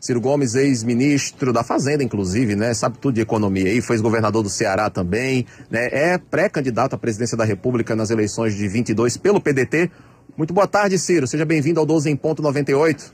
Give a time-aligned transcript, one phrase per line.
[0.00, 2.72] Ciro Gomes, ex-ministro da Fazenda, inclusive, né?
[2.72, 5.88] Sabe tudo de economia aí, foi governador do Ceará também, né?
[5.92, 9.90] É pré-candidato à presidência da República nas eleições de 22 pelo PDT.
[10.38, 11.26] Muito boa tarde, Ciro.
[11.26, 13.12] Seja bem-vindo ao 12 em ponto 98.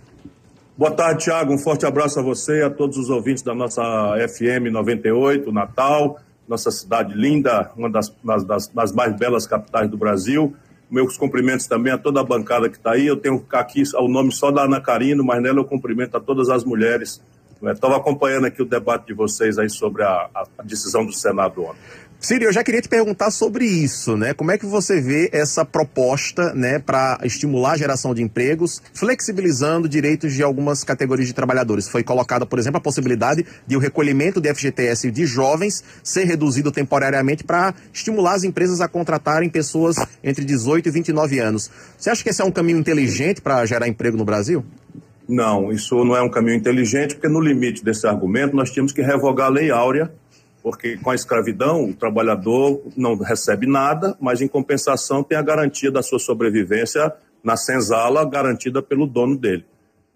[0.79, 1.53] Boa tarde, Tiago.
[1.53, 3.83] Um forte abraço a você, a todos os ouvintes da nossa
[4.29, 10.55] FM 98, Natal, nossa cidade linda, uma das, das, das mais belas capitais do Brasil.
[10.91, 13.07] Meus cumprimentos também a toda a bancada que está aí.
[13.07, 16.16] Eu tenho que ficar aqui o nome só da Ana Carino, mas nela eu cumprimento
[16.16, 17.21] a todas as mulheres.
[17.62, 21.80] Estava acompanhando aqui o debate de vocês aí sobre a, a decisão do Senado ontem.
[22.27, 24.35] Ciro, eu já queria te perguntar sobre isso, né?
[24.35, 29.89] Como é que você vê essa proposta, né, para estimular a geração de empregos, flexibilizando
[29.89, 31.89] direitos de algumas categorias de trabalhadores?
[31.89, 36.73] Foi colocada, por exemplo, a possibilidade de o recolhimento de FGTS de jovens ser reduzido
[36.73, 41.71] temporariamente para estimular as empresas a contratarem pessoas entre 18 e 29 anos.
[41.97, 44.65] Você acha que esse é um caminho inteligente para gerar emprego no Brasil?
[45.29, 49.01] Não, isso não é um caminho inteligente, porque no limite desse argumento nós tínhamos que
[49.01, 50.11] revogar a Lei Áurea
[50.66, 55.93] porque com a escravidão o trabalhador não recebe nada, mas em compensação tem a garantia
[55.93, 59.65] da sua sobrevivência na senzala, garantida pelo dono dele.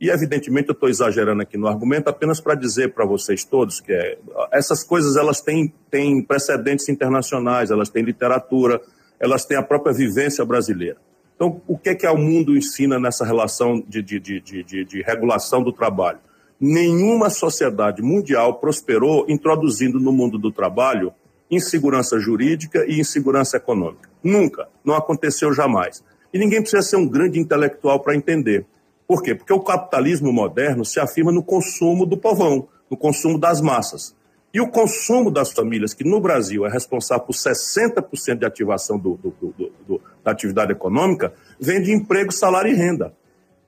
[0.01, 3.93] E evidentemente eu estou exagerando aqui no argumento apenas para dizer para vocês todos que
[3.93, 4.19] é,
[4.51, 8.81] essas coisas elas têm, têm precedentes internacionais, elas têm literatura,
[9.21, 10.97] elas têm a própria vivência brasileira.
[11.37, 15.03] Então, o que é que o mundo ensina nessa relação de, de, de, de, de
[15.03, 16.19] regulação do trabalho?
[16.61, 21.13] Nenhuma sociedade mundial prosperou introduzindo no mundo do trabalho
[21.51, 24.09] insegurança jurídica e insegurança econômica.
[24.23, 24.69] Nunca.
[24.85, 26.05] Não aconteceu jamais.
[26.33, 28.65] E ninguém precisa ser um grande intelectual para entender.
[29.07, 29.35] Por quê?
[29.35, 34.15] Porque o capitalismo moderno se afirma no consumo do povão, no consumo das massas.
[34.55, 39.17] E o consumo das famílias, que no Brasil é responsável por 60% de ativação do,
[39.17, 39.55] do,
[39.87, 43.13] do, da atividade econômica, vem de emprego, salário e renda.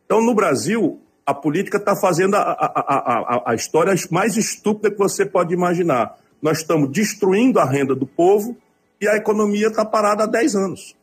[0.04, 4.98] Então, no Brasil, a política está fazendo a, a, a, a, história mais estúpida que
[4.98, 6.18] você pode imaginar.
[6.40, 8.56] Nós estamos destruindo a renda do povo
[9.00, 10.96] e a economia está parada há 10 anos.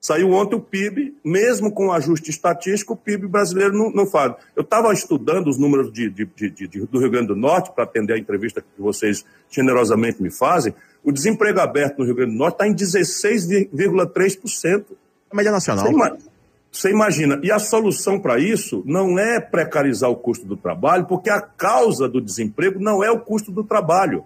[0.00, 4.32] Saiu ontem o PIB, mesmo com o ajuste estatístico, o PIB brasileiro não, não faz.
[4.56, 8.14] Eu estava estudando os números de, de, de, do Rio Grande do Norte para atender
[8.14, 10.74] a entrevista que vocês generosamente me fazem.
[11.04, 14.84] O desemprego aberto no Rio Grande do Norte está em 16,3%.
[15.30, 15.92] A média nacional.
[15.92, 16.29] Você,
[16.72, 21.28] você imagina, e a solução para isso não é precarizar o custo do trabalho, porque
[21.28, 24.24] a causa do desemprego não é o custo do trabalho.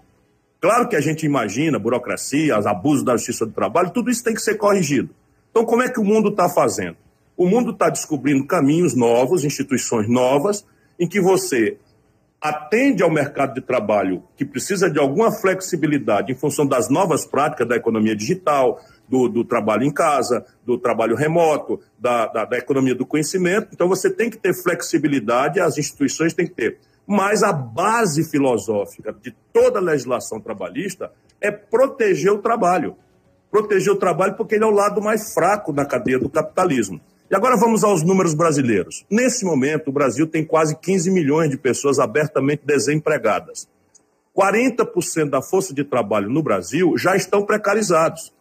[0.60, 4.42] Claro que a gente imagina burocracia, abusos da justiça do trabalho, tudo isso tem que
[4.42, 5.10] ser corrigido.
[5.50, 6.96] Então, como é que o mundo está fazendo?
[7.36, 10.64] O mundo está descobrindo caminhos novos, instituições novas,
[10.98, 11.78] em que você
[12.40, 17.66] atende ao mercado de trabalho que precisa de alguma flexibilidade em função das novas práticas
[17.66, 18.78] da economia digital,
[19.08, 23.68] do, do trabalho em casa, do trabalho remoto, da, da, da economia do conhecimento.
[23.72, 26.78] Então, você tem que ter flexibilidade, as instituições têm que ter.
[27.06, 32.96] Mas a base filosófica de toda a legislação trabalhista é proteger o trabalho.
[33.50, 37.00] Proteger o trabalho porque ele é o lado mais fraco da cadeia do capitalismo.
[37.30, 39.04] E agora vamos aos números brasileiros.
[39.10, 43.68] Nesse momento, o Brasil tem quase 15 milhões de pessoas abertamente desempregadas.
[44.36, 48.33] 40% da força de trabalho no Brasil já estão precarizados.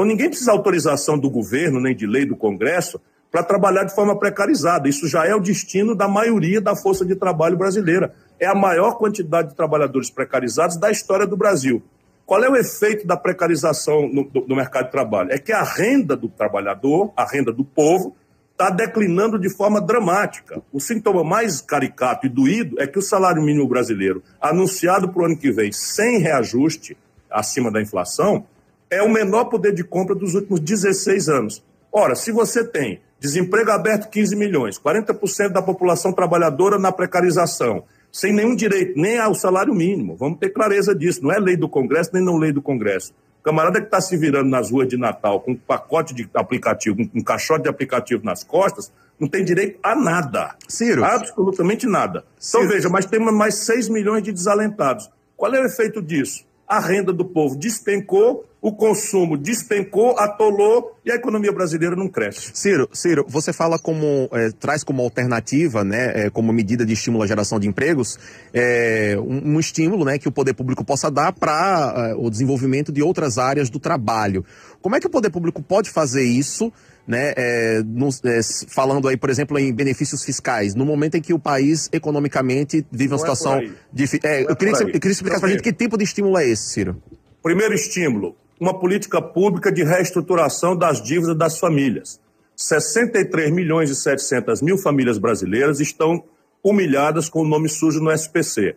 [0.00, 2.98] Então ninguém precisa autorização do governo, nem de lei do Congresso,
[3.30, 4.88] para trabalhar de forma precarizada.
[4.88, 8.14] Isso já é o destino da maioria da força de trabalho brasileira.
[8.38, 11.82] É a maior quantidade de trabalhadores precarizados da história do Brasil.
[12.24, 15.32] Qual é o efeito da precarização no, do, no mercado de trabalho?
[15.32, 18.16] É que a renda do trabalhador, a renda do povo,
[18.52, 20.62] está declinando de forma dramática.
[20.72, 25.26] O sintoma mais caricato e doído é que o salário mínimo brasileiro, anunciado para o
[25.26, 26.96] ano que vem sem reajuste
[27.30, 28.46] acima da inflação,
[28.90, 31.62] é o menor poder de compra dos últimos 16 anos.
[31.92, 38.32] Ora, se você tem desemprego aberto 15 milhões, 40% da população trabalhadora na precarização, sem
[38.32, 42.10] nenhum direito nem ao salário mínimo, vamos ter clareza disso, não é lei do Congresso
[42.12, 43.12] nem não lei do Congresso.
[43.40, 46.96] O camarada que está se virando nas ruas de Natal com um pacote de aplicativo,
[47.08, 50.56] com um caixote de aplicativo nas costas, não tem direito a nada.
[50.68, 51.04] Ciro.
[51.04, 52.18] Absolutamente nada.
[52.18, 52.64] Então, Ciro.
[52.64, 55.10] Então, veja, mas temos mais 6 milhões de desalentados.
[55.36, 56.44] Qual é o efeito disso?
[56.70, 62.52] A renda do povo despencou, o consumo despencou, atolou e a economia brasileira não cresce.
[62.54, 67.24] Ciro, Ciro você fala como, é, traz como alternativa, né, é, como medida de estímulo
[67.24, 68.20] à geração de empregos,
[68.54, 73.02] é, um, um, estímulo né, que o poder público possa dar para o desenvolvimento de
[73.02, 74.44] outras áreas do trabalho.
[74.80, 76.72] Como é que o poder público pode fazer isso?
[77.10, 81.40] Né, é, é, falando aí, por exemplo, em benefícios fiscais, no momento em que o
[81.40, 84.30] país economicamente vive uma Não é situação é difícil.
[84.30, 86.38] É, eu, queria que você, eu queria explicar para a gente que tipo de estímulo
[86.38, 87.02] é esse, Ciro.
[87.42, 92.20] Primeiro estímulo, uma política pública de reestruturação das dívidas das famílias.
[92.54, 96.22] 63 milhões e 700 mil famílias brasileiras estão
[96.62, 98.76] humilhadas com o nome sujo no SPC.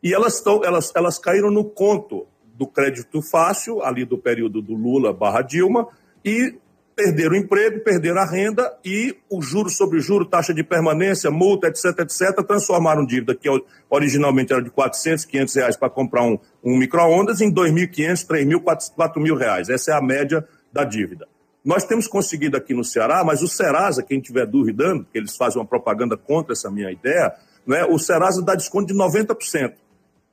[0.00, 2.24] E elas, tão, elas, elas caíram no conto
[2.54, 5.88] do crédito fácil, ali do período do Lula barra Dilma,
[6.24, 6.54] e
[6.94, 11.66] perderam o emprego, perderam a renda e o juro sobre juro, taxa de permanência, multa,
[11.66, 13.48] etc, etc, transformaram dívida que
[13.90, 19.36] originalmente era de 400, 500 reais para comprar um, um micro-ondas em 2.500, 3.000, 4.000
[19.36, 19.68] reais.
[19.68, 21.26] Essa é a média da dívida.
[21.64, 25.60] Nós temos conseguido aqui no Ceará, mas o Serasa, quem tiver duvidando, que eles fazem
[25.60, 27.32] uma propaganda contra essa minha ideia,
[27.66, 29.72] né, o Serasa dá desconto de 90%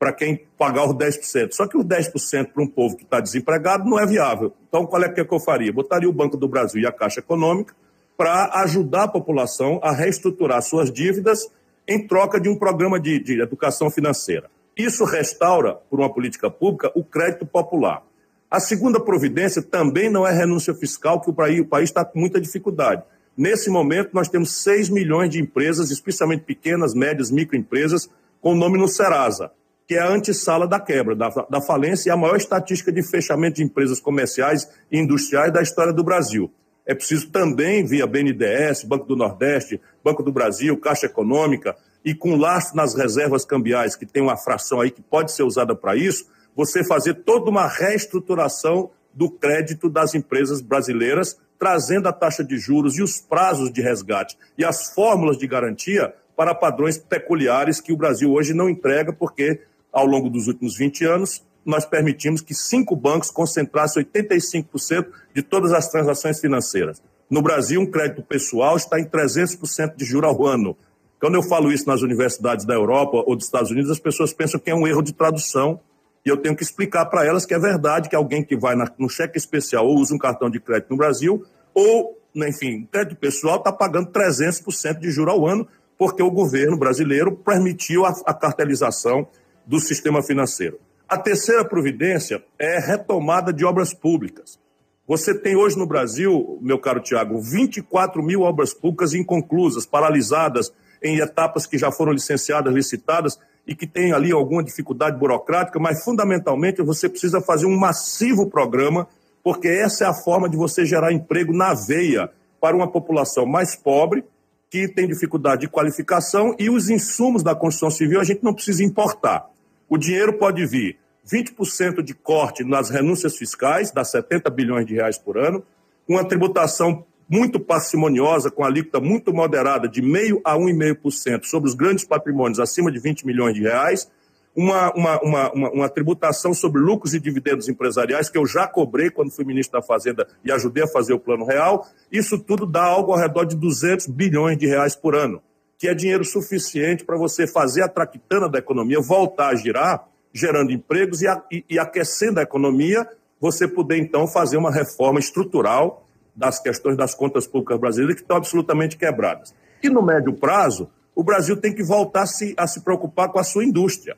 [0.01, 1.51] para quem pagar os 10%.
[1.51, 4.51] Só que os 10% para um povo que está desempregado não é viável.
[4.67, 5.71] Então, qual é que, é que eu faria?
[5.71, 7.75] Botaria o Banco do Brasil e a Caixa Econômica
[8.17, 11.51] para ajudar a população a reestruturar suas dívidas
[11.87, 14.49] em troca de um programa de, de educação financeira.
[14.75, 18.01] Isso restaura, por uma política pública, o crédito popular.
[18.49, 23.03] A segunda providência também não é renúncia fiscal, que o país está com muita dificuldade.
[23.37, 28.09] Nesse momento, nós temos 6 milhões de empresas, especialmente pequenas, médias, microempresas,
[28.41, 29.51] com nome no Serasa
[29.87, 33.57] que é a antessala da quebra, da, da falência e a maior estatística de fechamento
[33.57, 36.51] de empresas comerciais e industriais da história do Brasil.
[36.85, 42.35] É preciso também, via BNDES, Banco do Nordeste, Banco do Brasil, Caixa Econômica, e com
[42.35, 46.25] lastro nas reservas cambiais, que tem uma fração aí que pode ser usada para isso,
[46.55, 52.97] você fazer toda uma reestruturação do crédito das empresas brasileiras, trazendo a taxa de juros
[52.97, 57.97] e os prazos de resgate e as fórmulas de garantia para padrões peculiares que o
[57.97, 62.95] Brasil hoje não entrega, porque ao longo dos últimos 20 anos, nós permitimos que cinco
[62.95, 67.01] bancos concentrassem 85% de todas as transações financeiras.
[67.29, 70.75] No Brasil, um crédito pessoal está em 300% de juro ao ano.
[71.19, 74.59] Quando eu falo isso nas universidades da Europa ou dos Estados Unidos, as pessoas pensam
[74.59, 75.79] que é um erro de tradução.
[76.25, 79.09] E eu tenho que explicar para elas que é verdade que alguém que vai no
[79.09, 83.71] cheque especial ou usa um cartão de crédito no Brasil, ou, enfim, crédito pessoal está
[83.71, 85.67] pagando 300% de juro ao ano,
[85.97, 89.27] porque o governo brasileiro permitiu a, a cartelização
[89.71, 90.81] do sistema financeiro.
[91.07, 94.59] A terceira providência é retomada de obras públicas.
[95.07, 101.19] Você tem hoje no Brasil, meu caro Tiago, 24 mil obras públicas inconclusas, paralisadas em
[101.19, 106.81] etapas que já foram licenciadas, licitadas e que têm ali alguma dificuldade burocrática, mas fundamentalmente
[106.81, 109.07] você precisa fazer um massivo programa,
[109.41, 112.29] porque essa é a forma de você gerar emprego na veia
[112.59, 114.25] para uma população mais pobre,
[114.69, 118.83] que tem dificuldade de qualificação e os insumos da construção civil a gente não precisa
[118.83, 119.49] importar.
[119.91, 120.97] O dinheiro pode vir
[121.29, 125.65] 20% de corte nas renúncias fiscais, dá 70 bilhões de reais por ano,
[126.07, 132.05] uma tributação muito parcimoniosa, com alíquota muito moderada, de 0,5% a 1,5% sobre os grandes
[132.05, 134.09] patrimônios acima de 20 milhões de reais,
[134.55, 139.09] uma, uma, uma, uma, uma tributação sobre lucros e dividendos empresariais, que eu já cobrei
[139.09, 141.85] quando fui ministro da Fazenda e ajudei a fazer o Plano Real.
[142.09, 145.41] Isso tudo dá algo ao redor de 200 bilhões de reais por ano
[145.81, 150.71] que é dinheiro suficiente para você fazer a traquitana da economia voltar a girar, gerando
[150.71, 153.03] empregos e, a, e, e aquecendo a economia,
[153.39, 156.05] você poder então fazer uma reforma estrutural
[156.35, 159.55] das questões das contas públicas brasileiras que estão absolutamente quebradas.
[159.81, 163.39] E no médio prazo, o Brasil tem que voltar a se, a se preocupar com
[163.39, 164.15] a sua indústria.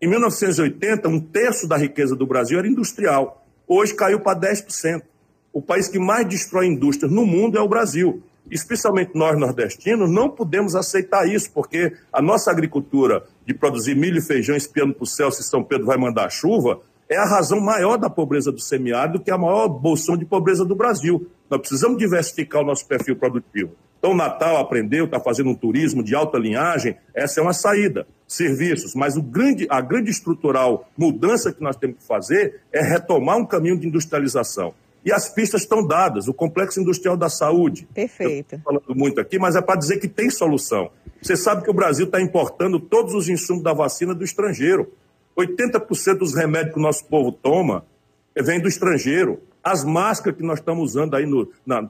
[0.00, 3.44] Em 1980, um terço da riqueza do Brasil era industrial.
[3.66, 5.02] Hoje caiu para 10%.
[5.52, 10.28] O país que mais destrói indústrias no mundo é o Brasil especialmente nós nordestinos, não
[10.28, 15.06] podemos aceitar isso, porque a nossa agricultura de produzir milho e feijão espiando para o
[15.06, 19.20] céu se São Pedro vai mandar chuva, é a razão maior da pobreza do semiárido,
[19.20, 21.28] que é a maior bolsão de pobreza do Brasil.
[21.50, 23.72] Nós precisamos diversificar o nosso perfil produtivo.
[23.98, 28.06] Então, Natal aprendeu, está fazendo um turismo de alta linhagem, essa é uma saída.
[28.26, 33.36] Serviços, mas o grande, a grande estrutural mudança que nós temos que fazer é retomar
[33.36, 34.74] um caminho de industrialização.
[35.04, 37.88] E as pistas estão dadas, o Complexo Industrial da Saúde.
[37.92, 38.54] Perfeito.
[38.54, 40.90] Estou falando muito aqui, mas é para dizer que tem solução.
[41.20, 44.92] Você sabe que o Brasil está importando todos os insumos da vacina do estrangeiro.
[45.36, 47.84] 80% dos remédios que o nosso povo toma
[48.36, 49.40] vem do estrangeiro.
[49.62, 51.24] As máscaras que nós estamos usando aí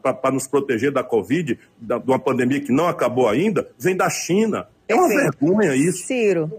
[0.03, 4.09] para nos proteger da Covid, da, de uma pandemia que não acabou ainda, vem da
[4.11, 4.69] China.
[4.87, 6.07] É uma vergonha isso.
[6.07, 6.51] Ciro.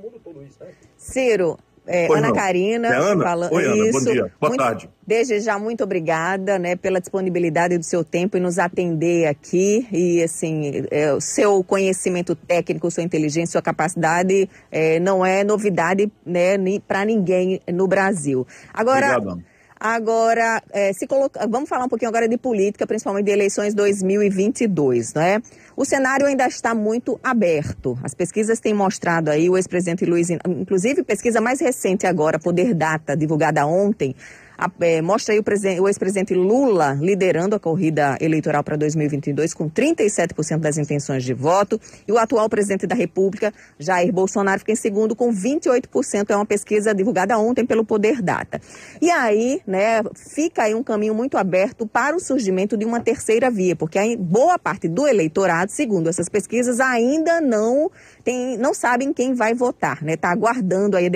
[0.97, 2.33] Ciro, é, Ana não.
[2.33, 2.87] Karina.
[2.87, 3.23] É Ana?
[3.23, 3.91] Falando, Oi, Ana, isso.
[3.91, 4.31] bom dia.
[4.39, 4.89] Boa muito, tarde.
[5.05, 9.87] Desde já, muito obrigada né, pela disponibilidade do seu tempo e nos atender aqui.
[9.91, 16.11] E, assim, é, o seu conhecimento técnico, sua inteligência, sua capacidade é, não é novidade
[16.25, 18.47] né, para ninguém no Brasil.
[18.73, 19.17] Agora.
[19.17, 19.52] Obrigado.
[19.85, 21.45] Agora, é, se coloca...
[21.45, 25.41] vamos falar um pouquinho agora de política, principalmente de eleições 2022, né?
[25.75, 27.99] O cenário ainda está muito aberto.
[28.01, 33.17] As pesquisas têm mostrado aí, o ex-presidente Luiz, inclusive pesquisa mais recente agora, Poder Data,
[33.17, 34.15] divulgada ontem,
[34.79, 40.59] é, mostra aí o, o ex-presidente Lula liderando a corrida eleitoral para 2022 com 37%
[40.59, 45.15] das intenções de voto e o atual presidente da República, Jair Bolsonaro, fica em segundo
[45.15, 46.29] com 28%.
[46.29, 48.61] É uma pesquisa divulgada ontem pelo Poder Data.
[49.01, 50.01] E aí, né,
[50.33, 54.03] fica aí um caminho muito aberto para o surgimento de uma terceira via, porque a
[54.17, 57.91] boa parte do eleitorado, segundo essas pesquisas, ainda não
[58.23, 60.13] tem, não sabem quem vai votar, né?
[60.13, 61.09] Está aguardando aí a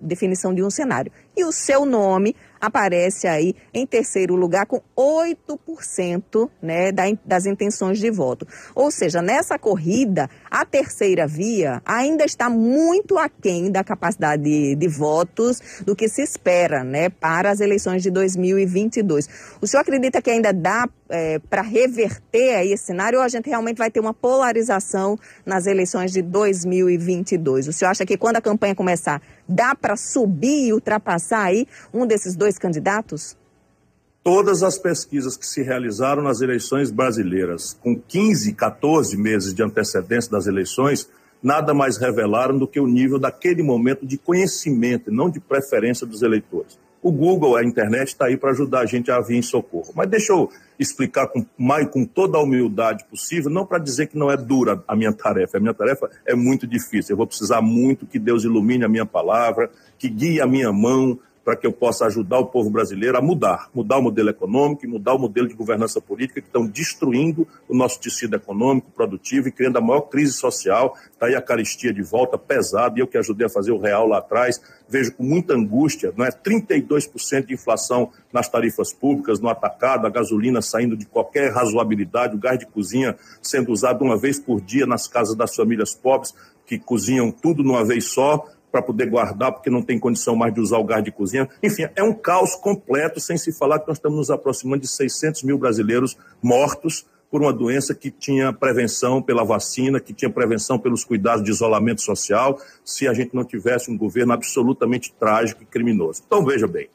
[0.00, 1.12] definição de um cenário.
[1.36, 2.34] E o seu nome
[2.66, 6.92] aparece aí em terceiro lugar com 8% né,
[7.24, 8.46] das intenções de voto.
[8.74, 14.88] Ou seja, nessa corrida, a terceira via ainda está muito aquém da capacidade de, de
[14.88, 19.28] votos do que se espera né, para as eleições de 2022.
[19.60, 23.48] O senhor acredita que ainda dá é, para reverter aí esse cenário ou a gente
[23.48, 27.68] realmente vai ter uma polarização nas eleições de 2022?
[27.68, 32.06] O senhor acha que quando a campanha começar, dá para subir e ultrapassar aí um
[32.06, 33.36] desses dois candidatos?
[34.22, 40.30] Todas as pesquisas que se realizaram nas eleições brasileiras, com 15, 14 meses de antecedência
[40.30, 41.08] das eleições,
[41.42, 46.22] nada mais revelaram do que o nível daquele momento de conhecimento, não de preferência dos
[46.22, 46.78] eleitores.
[47.04, 49.92] O Google, a internet, está aí para ajudar a gente a vir em socorro.
[49.94, 54.16] Mas deixa eu explicar com, mais, com toda a humildade possível, não para dizer que
[54.16, 55.58] não é dura a minha tarefa.
[55.58, 57.12] A minha tarefa é muito difícil.
[57.12, 61.18] Eu vou precisar muito que Deus ilumine a minha palavra, que guie a minha mão,
[61.44, 64.88] para que eu possa ajudar o povo brasileiro a mudar, mudar o modelo econômico e
[64.88, 69.52] mudar o modelo de governança política que estão destruindo o nosso tecido econômico, produtivo e
[69.52, 70.96] criando a maior crise social.
[71.12, 74.06] Está aí a caristia de volta pesada, e eu que ajudei a fazer o real
[74.08, 76.30] lá atrás, vejo com muita angústia, não é?
[76.30, 82.38] 32% de inflação nas tarifas públicas, no atacado, a gasolina saindo de qualquer razoabilidade, o
[82.38, 86.34] gás de cozinha sendo usado uma vez por dia nas casas das famílias pobres,
[86.66, 90.52] que cozinham tudo de uma vez só, para poder guardar, porque não tem condição mais
[90.52, 91.48] de usar o gás de cozinha.
[91.62, 95.44] Enfim, é um caos completo, sem se falar que nós estamos nos aproximando de 600
[95.44, 101.04] mil brasileiros mortos por uma doença que tinha prevenção pela vacina, que tinha prevenção pelos
[101.04, 106.24] cuidados de isolamento social, se a gente não tivesse um governo absolutamente trágico e criminoso.
[106.26, 106.88] Então, veja bem,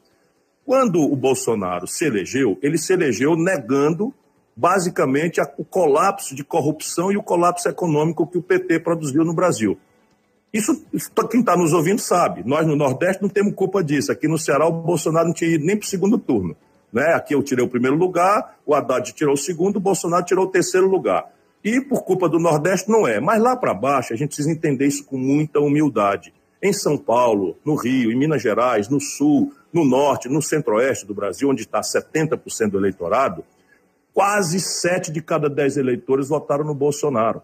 [0.66, 4.12] quando o Bolsonaro se elegeu, ele se elegeu negando
[4.54, 9.78] basicamente o colapso de corrupção e o colapso econômico que o PT produziu no Brasil.
[10.52, 10.84] Isso,
[11.30, 12.42] quem está nos ouvindo sabe.
[12.44, 14.10] Nós no Nordeste não temos culpa disso.
[14.10, 16.56] Aqui no Ceará o Bolsonaro não tinha ido nem para o segundo turno.
[16.92, 17.14] Né?
[17.14, 20.50] Aqui eu tirei o primeiro lugar, o Haddad tirou o segundo, o Bolsonaro tirou o
[20.50, 21.30] terceiro lugar.
[21.62, 23.20] E por culpa do Nordeste não é.
[23.20, 26.34] Mas lá para baixo a gente precisa entender isso com muita humildade.
[26.60, 31.14] Em São Paulo, no Rio, em Minas Gerais, no Sul, no Norte, no Centro-Oeste do
[31.14, 33.44] Brasil, onde está 70% do eleitorado,
[34.12, 37.40] quase sete de cada dez eleitores votaram no Bolsonaro.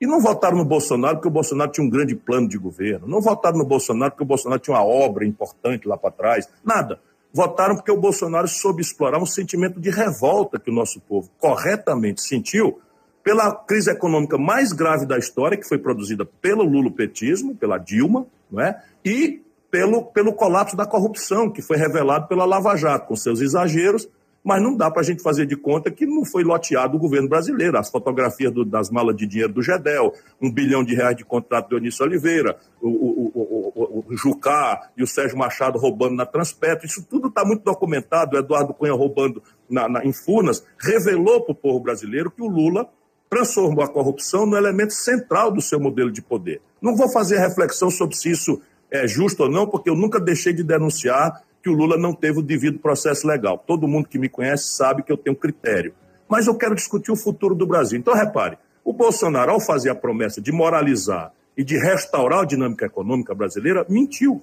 [0.00, 3.06] E não votaram no Bolsonaro porque o Bolsonaro tinha um grande plano de governo.
[3.06, 6.48] Não votaram no Bolsonaro porque o Bolsonaro tinha uma obra importante lá para trás.
[6.64, 7.00] Nada.
[7.32, 12.22] Votaram porque o Bolsonaro soube explorar um sentimento de revolta que o nosso povo corretamente
[12.22, 12.80] sentiu
[13.24, 18.60] pela crise econômica mais grave da história, que foi produzida pelo lulopetismo, pela Dilma, não
[18.60, 18.80] é?
[19.04, 24.08] e pelo, pelo colapso da corrupção, que foi revelado pela Lava Jato, com seus exageros,
[24.44, 27.26] mas não dá para a gente fazer de conta que não foi loteado o governo
[27.26, 27.78] brasileiro.
[27.78, 31.70] As fotografias do, das malas de dinheiro do Gedel, um bilhão de reais de contrato
[31.70, 36.86] do Eunício Oliveira, o, o, o, o, Jucá e o Sérgio Machado roubando na Transpetro,
[36.86, 38.36] isso tudo está muito documentado.
[38.36, 42.48] O Eduardo Cunha roubando na, na, em Furnas revelou para o povo brasileiro que o
[42.48, 42.86] Lula
[43.30, 46.60] transformou a corrupção no elemento central do seu modelo de poder.
[46.82, 48.60] Não vou fazer reflexão sobre se isso
[48.90, 52.40] é justo ou não, porque eu nunca deixei de denunciar que o Lula não teve
[52.40, 53.56] o devido processo legal.
[53.56, 55.94] Todo mundo que me conhece sabe que eu tenho critério.
[56.28, 57.98] Mas eu quero discutir o futuro do Brasil.
[57.98, 62.84] Então, repare, o Bolsonaro, ao fazer a promessa de moralizar e de restaurar a dinâmica
[62.84, 64.42] econômica brasileira, mentiu.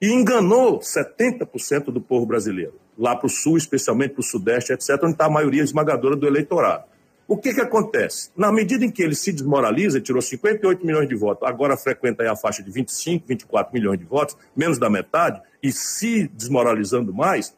[0.00, 5.00] E enganou 70% do povo brasileiro, lá para o sul, especialmente para o sudeste, etc.,
[5.02, 6.84] onde está a maioria esmagadora do eleitorado.
[7.30, 8.28] O que, que acontece?
[8.36, 12.34] Na medida em que ele se desmoraliza, tirou 58 milhões de votos, agora frequenta a
[12.34, 17.56] faixa de 25, 24 milhões de votos, menos da metade, e se desmoralizando mais,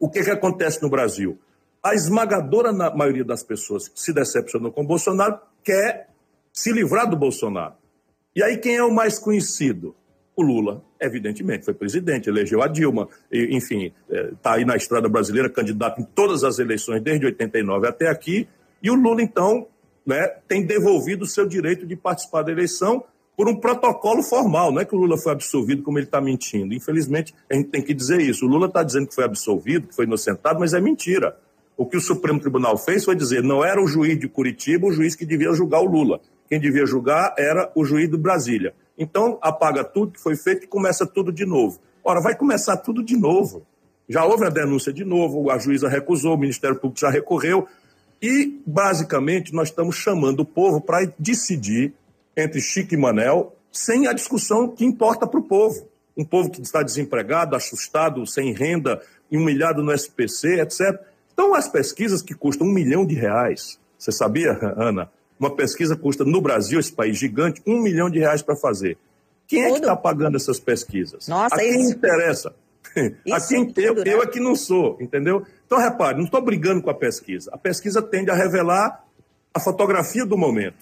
[0.00, 1.38] o que, que acontece no Brasil?
[1.82, 6.08] A esmagadora maioria das pessoas que se decepcionou com o Bolsonaro quer
[6.50, 7.74] se livrar do Bolsonaro.
[8.34, 9.94] E aí quem é o mais conhecido?
[10.34, 15.50] O Lula, evidentemente, foi presidente, elegeu a Dilma, enfim, está é, aí na estrada brasileira,
[15.50, 18.48] candidato em todas as eleições desde 89 até aqui,
[18.82, 19.66] e o Lula, então,
[20.06, 23.04] né, tem devolvido o seu direito de participar da eleição
[23.36, 24.72] por um protocolo formal.
[24.72, 26.74] Não é que o Lula foi absolvido como ele está mentindo.
[26.74, 28.44] Infelizmente, a gente tem que dizer isso.
[28.44, 31.36] O Lula está dizendo que foi absolvido, que foi inocentado, mas é mentira.
[31.76, 34.90] O que o Supremo Tribunal fez foi dizer não era o juiz de Curitiba o
[34.90, 36.20] juiz que devia julgar o Lula.
[36.48, 38.74] Quem devia julgar era o juiz do Brasília.
[38.98, 41.78] Então, apaga tudo que foi feito e começa tudo de novo.
[42.02, 43.64] Ora, vai começar tudo de novo.
[44.08, 47.68] Já houve a denúncia de novo, a juíza recusou, o Ministério Público já recorreu,
[48.20, 51.92] e, basicamente, nós estamos chamando o povo para decidir
[52.36, 55.88] entre Chico e Manel, sem a discussão que importa para o povo.
[56.16, 61.00] Um povo que está desempregado, assustado, sem renda, humilhado no SPC, etc.
[61.32, 65.10] Então, as pesquisas que custam um milhão de reais, você sabia, Ana?
[65.38, 68.98] Uma pesquisa custa, no Brasil, esse país gigante, um milhão de reais para fazer.
[69.46, 71.28] Quem é que está pagando essas pesquisas?
[71.28, 71.92] Nossa, a quem isso...
[71.92, 72.54] interessa?
[73.24, 75.44] Isso a quem eu, eu é que não sou, entendeu?
[75.66, 77.50] Então, repare, não estou brigando com a pesquisa.
[77.52, 79.04] A pesquisa tende a revelar
[79.52, 80.76] a fotografia do momento.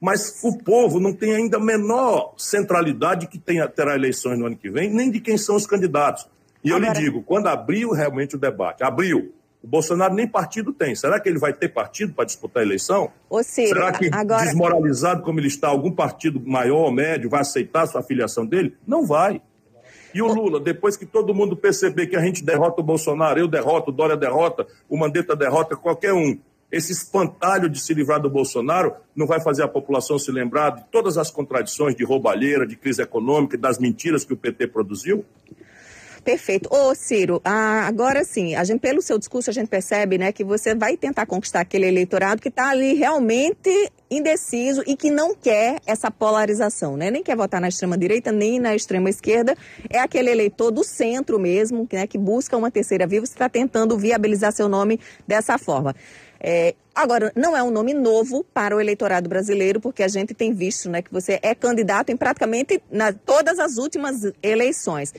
[0.00, 4.56] Mas o povo não tem ainda a menor centralidade que tenha, terá eleições no ano
[4.56, 6.28] que vem, nem de quem são os candidatos.
[6.62, 6.92] E eu Agora...
[6.92, 9.32] lhe digo, quando abriu realmente o debate, abriu,
[9.62, 10.94] o Bolsonaro nem partido tem.
[10.94, 13.10] Será que ele vai ter partido para disputar a eleição?
[13.28, 14.44] Ô, Ciro, Será que, agora...
[14.44, 18.76] desmoralizado como ele está, algum partido maior ou médio vai aceitar a sua afiliação dele?
[18.86, 19.40] Não vai.
[20.16, 23.46] E o Lula, depois que todo mundo perceber que a gente derrota o Bolsonaro, eu
[23.46, 26.38] derroto, o Dória derrota, o Mandetta derrota, qualquer um,
[26.72, 30.84] esse espantalho de se livrar do Bolsonaro não vai fazer a população se lembrar de
[30.90, 35.22] todas as contradições de roubalheira, de crise econômica, das mentiras que o PT produziu?
[36.24, 36.66] Perfeito.
[36.74, 40.42] Ô, Ciro, ah, agora sim, a gente, pelo seu discurso, a gente percebe né, que
[40.42, 45.80] você vai tentar conquistar aquele eleitorado que está ali realmente indeciso e que não quer
[45.86, 47.10] essa polarização, né?
[47.10, 49.56] Nem quer votar na extrema-direita, nem na extrema-esquerda.
[49.90, 53.98] É aquele eleitor do centro mesmo, né, que busca uma terceira via, você está tentando
[53.98, 55.94] viabilizar seu nome dessa forma.
[56.38, 60.52] É, agora, não é um nome novo para o eleitorado brasileiro, porque a gente tem
[60.52, 65.12] visto né, que você é candidato em praticamente na, todas as últimas eleições.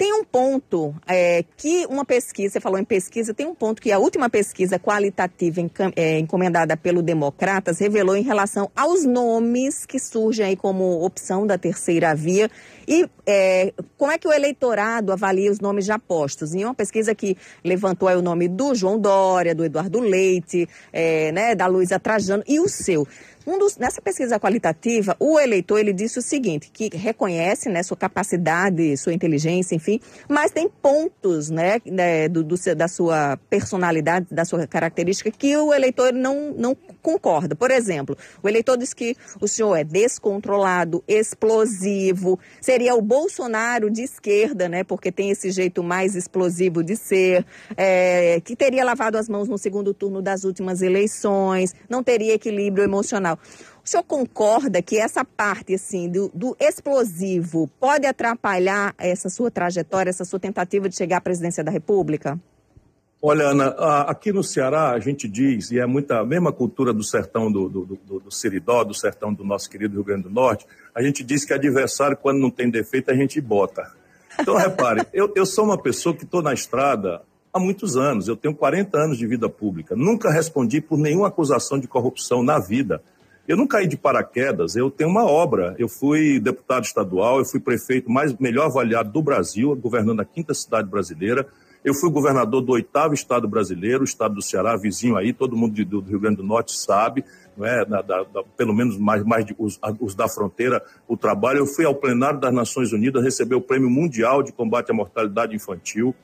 [0.00, 3.92] Tem um ponto é, que uma pesquisa, você falou em pesquisa, tem um ponto que
[3.92, 5.60] a última pesquisa qualitativa
[5.94, 11.58] é, encomendada pelo Democratas revelou em relação aos nomes que surgem aí como opção da
[11.58, 12.50] terceira via
[12.88, 16.54] e é, como é que o eleitorado avalia os nomes já postos.
[16.54, 21.54] Em uma pesquisa que levantou o nome do João Dória, do Eduardo Leite, é, né,
[21.54, 23.06] da Luísa Trajano e o seu.
[23.50, 27.96] Um dos, nessa pesquisa qualitativa, o eleitor ele disse o seguinte, que reconhece né, sua
[27.96, 34.44] capacidade, sua inteligência, enfim, mas tem pontos né, né do, do, da sua personalidade, da
[34.44, 37.56] sua característica, que o eleitor não, não concorda.
[37.56, 44.02] Por exemplo, o eleitor diz que o senhor é descontrolado, explosivo, seria o Bolsonaro de
[44.02, 47.44] esquerda, né, porque tem esse jeito mais explosivo de ser,
[47.76, 52.84] é, que teria lavado as mãos no segundo turno das últimas eleições, não teria equilíbrio
[52.84, 53.39] emocional.
[53.84, 60.10] O senhor concorda que essa parte assim do, do, explosivo pode atrapalhar essa sua trajetória,
[60.10, 62.38] essa sua tentativa de chegar à presidência da República?
[63.22, 63.68] Olha, Ana,
[64.06, 67.68] aqui no Ceará a gente diz, e é muita a mesma cultura do sertão do,
[67.68, 71.22] do, do, do Seridó, do sertão do nosso querido Rio Grande do Norte, a gente
[71.22, 73.92] diz que adversário, quando não tem defeito, a gente bota.
[74.38, 77.20] Então, repare, eu, eu sou uma pessoa que estou na estrada
[77.52, 78.26] há muitos anos.
[78.26, 79.94] Eu tenho 40 anos de vida pública.
[79.94, 83.02] Nunca respondi por nenhuma acusação de corrupção na vida.
[83.50, 85.74] Eu não caí de paraquedas, eu tenho uma obra.
[85.76, 90.54] Eu fui deputado estadual, eu fui prefeito mais melhor avaliado do Brasil, governando a quinta
[90.54, 91.44] cidade brasileira.
[91.84, 95.84] Eu fui governador do oitavo estado brasileiro, o estado do Ceará, vizinho aí, todo mundo
[95.84, 97.24] do Rio Grande do Norte sabe,
[97.56, 97.84] não é?
[97.84, 101.58] Da, da, da, pelo menos mais, mais de, os, os, da fronteira, o trabalho.
[101.58, 105.56] Eu fui ao plenário das Nações Unidas receber o Prêmio Mundial de Combate à Mortalidade
[105.56, 106.14] Infantil.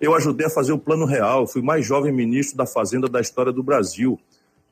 [0.00, 3.50] Eu ajudei a fazer o Plano Real, fui mais jovem ministro da Fazenda da história
[3.50, 4.20] do Brasil.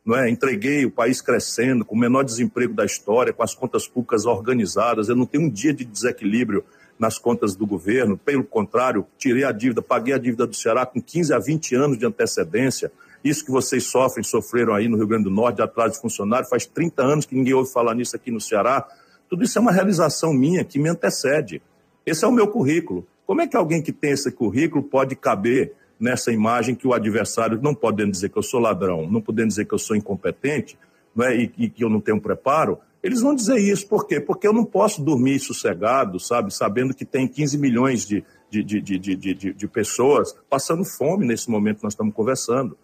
[0.05, 0.29] Não é?
[0.29, 5.09] Entreguei o país crescendo, com o menor desemprego da história, com as contas públicas organizadas.
[5.09, 6.62] Eu não tenho um dia de desequilíbrio
[6.99, 8.19] nas contas do governo.
[8.19, 11.99] Pelo contrário, tirei a dívida, paguei a dívida do Ceará com 15 a 20 anos
[11.99, 12.93] de antecedência.
[13.25, 16.47] Isso que vocês sofrem, sofreram aí no Rio Grande do Norte, de atraso de funcionário,
[16.47, 18.87] faz 30 anos que ninguém ouve falar nisso aqui no Ceará.
[19.31, 21.62] Tudo isso é uma realização minha que me antecede.
[22.05, 23.07] Esse é o meu currículo.
[23.27, 27.61] Como é que alguém que tem esse currículo pode caber nessa imagem que o adversário,
[27.63, 30.79] não podendo dizer que eu sou ladrão, não podendo dizer que eu sou incompetente
[31.15, 31.37] não é?
[31.37, 33.87] e, e que eu não tenho preparo, eles vão dizer isso.
[33.87, 34.19] Por quê?
[34.19, 38.81] Porque eu não posso dormir sossegado, sabe, sabendo que tem 15 milhões de, de, de,
[38.81, 42.77] de, de, de pessoas passando fome nesse momento que nós estamos conversando.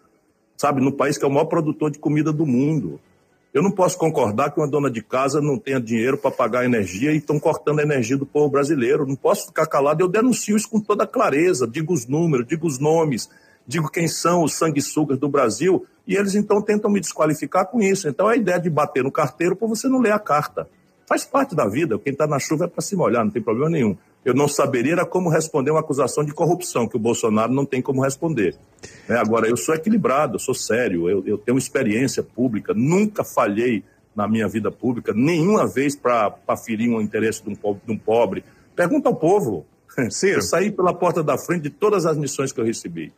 [0.55, 2.99] Sabe, no país que é o maior produtor de comida do mundo.
[3.53, 6.65] Eu não posso concordar que uma dona de casa não tenha dinheiro para pagar a
[6.65, 9.05] energia e estão cortando a energia do povo brasileiro.
[9.05, 10.01] Não posso ficar calado.
[10.01, 13.29] Eu denuncio isso com toda clareza, digo os números, digo os nomes,
[13.67, 18.07] digo quem são os sanguessugas do Brasil, e eles então tentam me desqualificar com isso.
[18.07, 20.69] Então a ideia de bater no carteiro para você não ler a carta.
[21.11, 21.99] Faz parte da vida.
[21.99, 25.03] Quem está na chuva é para se molhar, não tem problema nenhum eu não saberia
[25.05, 28.55] como responder uma acusação de corrupção, que o Bolsonaro não tem como responder.
[29.09, 33.83] É, agora, eu sou equilibrado, eu sou sério, eu, eu, tenho experiência pública, nunca falhei
[34.15, 37.97] na minha vida pública, nenhuma vez para ferir um interesse de um, pobre, de um
[37.97, 38.43] pobre.
[38.75, 39.65] Pergunta ao povo.
[40.11, 40.37] Ciro.
[40.37, 43.11] Eu saí pela porta da frente de todas as missões que eu recebi.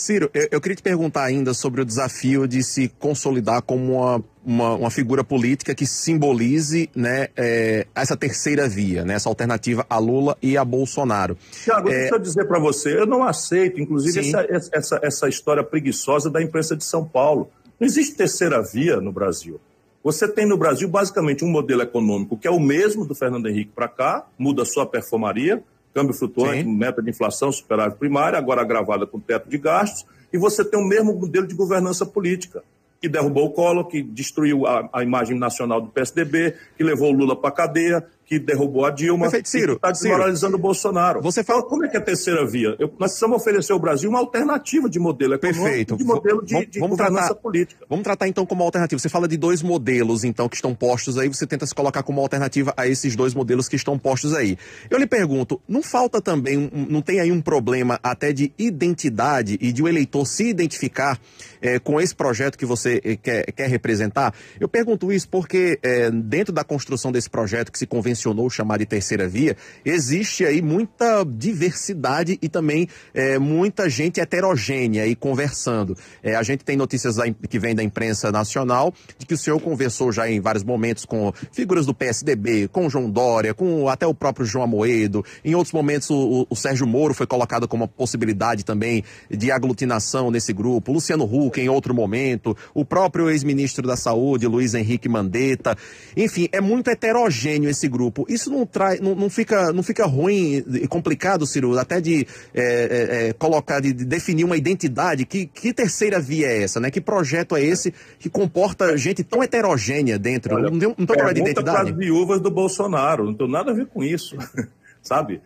[0.00, 4.24] Ciro, eu, eu, queria te perguntar ainda sobre o desafio de se consolidar como uma,
[4.42, 9.98] uma, uma figura política que simbolize né, é, essa terceira via, né, essa alternativa a
[9.98, 11.36] Lula e a Bolsonaro.
[11.52, 12.00] Tiago, é...
[12.00, 16.42] deixa eu dizer para você, eu não aceito, inclusive, essa, essa, essa história preguiçosa da
[16.42, 17.50] imprensa de São Paulo.
[17.78, 19.60] Não existe terceira via no Brasil.
[20.02, 23.72] Você tem no Brasil basicamente um modelo econômico que é o mesmo do Fernando Henrique
[23.74, 25.62] para cá, muda só a performaria,
[25.94, 26.76] câmbio flutuante, Sim.
[26.76, 30.86] meta de inflação, superávit primária, agora agravada com teto de gastos, e você tem o
[30.86, 32.62] mesmo modelo de governança política,
[33.00, 37.16] que derrubou o Collor, que destruiu a, a imagem nacional do PSDB, que levou o
[37.16, 40.62] Lula para a cadeia, que derrubou a Dilma, Perfeito, Ciro, que está desmoralizando Ciro, o
[40.62, 41.20] Bolsonaro.
[41.20, 41.64] Você fala...
[41.64, 42.76] Como é que é a terceira via?
[42.78, 45.96] Eu, nós precisamos oferecer ao Brasil uma alternativa de modelo econômico Perfeito.
[45.96, 47.84] de modelo de, de vamos governança tratar, política.
[47.88, 49.00] Vamos tratar então como alternativa.
[49.00, 52.20] Você fala de dois modelos, então, que estão postos aí, você tenta se colocar como
[52.20, 54.56] alternativa a esses dois modelos que estão postos aí.
[54.88, 59.72] Eu lhe pergunto, não falta também, não tem aí um problema até de identidade e
[59.72, 61.18] de o eleitor se identificar
[61.60, 64.32] é, com esse projeto que você é, quer, quer representar?
[64.60, 67.86] Eu pergunto isso porque é, dentro da construção desse projeto que se
[68.20, 75.04] convencionou chamar de terceira via, existe aí muita diversidade e também é, muita gente heterogênea
[75.04, 75.96] aí conversando.
[76.22, 79.60] É, a gente tem notícias da, que vem da imprensa nacional de que o senhor
[79.60, 84.14] conversou já em vários momentos com figuras do PSDB, com João Dória, com até o
[84.14, 85.24] próprio João Amoedo.
[85.44, 90.30] Em outros momentos, o, o Sérgio Moro foi colocado como uma possibilidade também de aglutinação
[90.30, 90.92] nesse grupo.
[90.92, 92.56] Luciano Huck, em outro momento.
[92.74, 95.76] O próprio ex-ministro da Saúde, Luiz Henrique Mandetta.
[96.16, 98.09] Enfim, é muito heterogêneo esse grupo.
[98.28, 102.62] Isso não traz, não, não, fica, não fica ruim e complicado, Ciro, até de é,
[102.62, 105.24] é, é, colocar, de, de, definir uma identidade.
[105.24, 106.90] Que, que terceira via é essa, né?
[106.90, 110.54] Que projeto é esse que comporta gente tão heterogênea dentro?
[110.54, 111.90] Olha, não estou falando de identidade.
[111.90, 114.36] as viúvas do Bolsonaro, não tem nada a ver com isso,
[115.02, 115.40] sabe?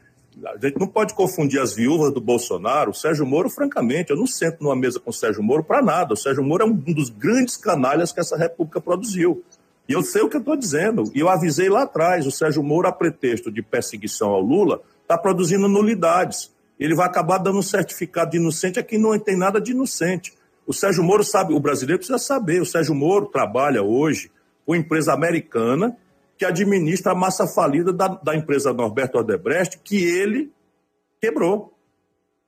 [0.44, 2.90] A gente não pode confundir as viúvas do Bolsonaro.
[2.90, 6.14] O Sérgio Moro, francamente, eu não sento numa mesa com o Sérgio Moro para nada.
[6.14, 9.44] O Sérgio Moro é um dos grandes canalhas que essa república produziu.
[9.88, 11.04] E eu sei o que eu estou dizendo.
[11.14, 15.18] E eu avisei lá atrás: o Sérgio Moro, a pretexto de perseguição ao Lula, está
[15.18, 16.52] produzindo nulidades.
[16.78, 20.34] Ele vai acabar dando um certificado de inocente a quem não tem nada de inocente.
[20.66, 24.30] O Sérgio Moro sabe, o brasileiro precisa saber: o Sérgio Moro trabalha hoje
[24.66, 25.96] com empresa americana
[26.36, 30.50] que administra a massa falida da, da empresa Norberto Odebrecht, que ele
[31.20, 31.72] quebrou.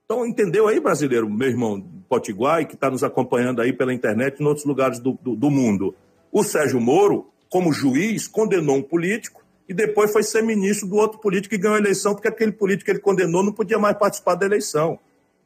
[0.05, 4.43] Então, entendeu aí, brasileiro, meu irmão Potiguai, que está nos acompanhando aí pela internet e
[4.43, 5.95] em outros lugares do, do, do mundo?
[6.37, 11.17] O Sérgio Moro, como juiz, condenou um político e depois foi ser ministro do outro
[11.17, 14.35] político que ganhou a eleição, porque aquele político que ele condenou não podia mais participar
[14.35, 14.99] da eleição.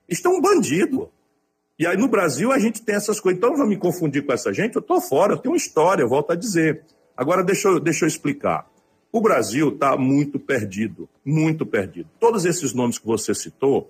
[0.10, 1.10] Isto é um bandido.
[1.80, 3.38] E aí no Brasil a gente tem essas coisas.
[3.38, 6.04] Então não vou me confundir com essa gente, eu estou fora, eu tenho uma história,
[6.04, 6.84] eu volto a dizer.
[7.16, 8.70] Agora deixa eu, deixa eu explicar.
[9.14, 12.10] O Brasil está muito perdido, muito perdido.
[12.20, 13.90] Todos esses nomes que você citou,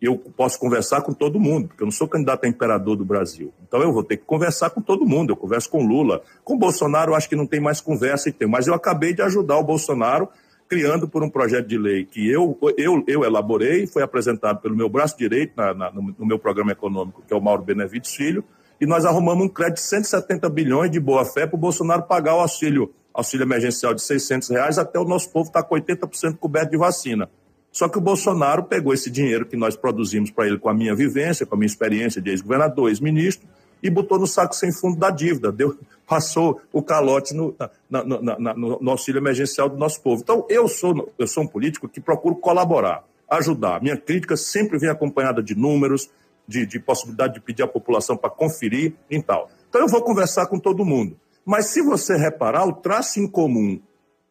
[0.00, 3.52] eu posso conversar com todo mundo, porque eu não sou candidato a imperador do Brasil.
[3.66, 5.30] Então eu vou ter que conversar com todo mundo.
[5.30, 6.22] Eu converso com Lula.
[6.44, 8.48] Com Bolsonaro, eu acho que não tem mais conversa e tem.
[8.48, 10.28] Mas eu acabei de ajudar o Bolsonaro
[10.68, 14.88] criando por um projeto de lei que eu, eu, eu elaborei, foi apresentado pelo meu
[14.88, 18.44] braço direito na, na, no meu programa econômico, que é o Mauro Benevides Filho,
[18.78, 22.40] e nós arrumamos um crédito de 170 bilhões de boa-fé para o Bolsonaro pagar o
[22.40, 26.70] auxílio, auxílio emergencial de 600 reais, até o nosso povo estar tá com 80% coberto
[26.70, 27.30] de vacina.
[27.78, 30.96] Só que o Bolsonaro pegou esse dinheiro que nós produzimos para ele com a minha
[30.96, 33.46] vivência, com a minha experiência de ex-governador, ex-ministro,
[33.80, 37.54] e botou no saco sem fundo da dívida, deu, passou o calote no,
[37.88, 40.22] na, na, na, no auxílio emergencial do nosso povo.
[40.22, 43.80] Então, eu sou, eu sou um político que procuro colaborar, ajudar.
[43.80, 46.10] Minha crítica sempre vem acompanhada de números,
[46.48, 49.48] de, de possibilidade de pedir à população para conferir e tal.
[49.68, 51.16] Então, eu vou conversar com todo mundo.
[51.46, 53.80] Mas se você reparar, o traço em comum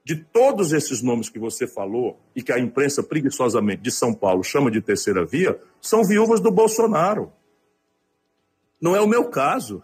[0.07, 4.41] de todos esses nomes que você falou e que a imprensa preguiçosamente de São Paulo
[4.41, 7.29] chama de terceira via, são viúvas do Bolsonaro.
[8.81, 9.83] Não é o meu caso.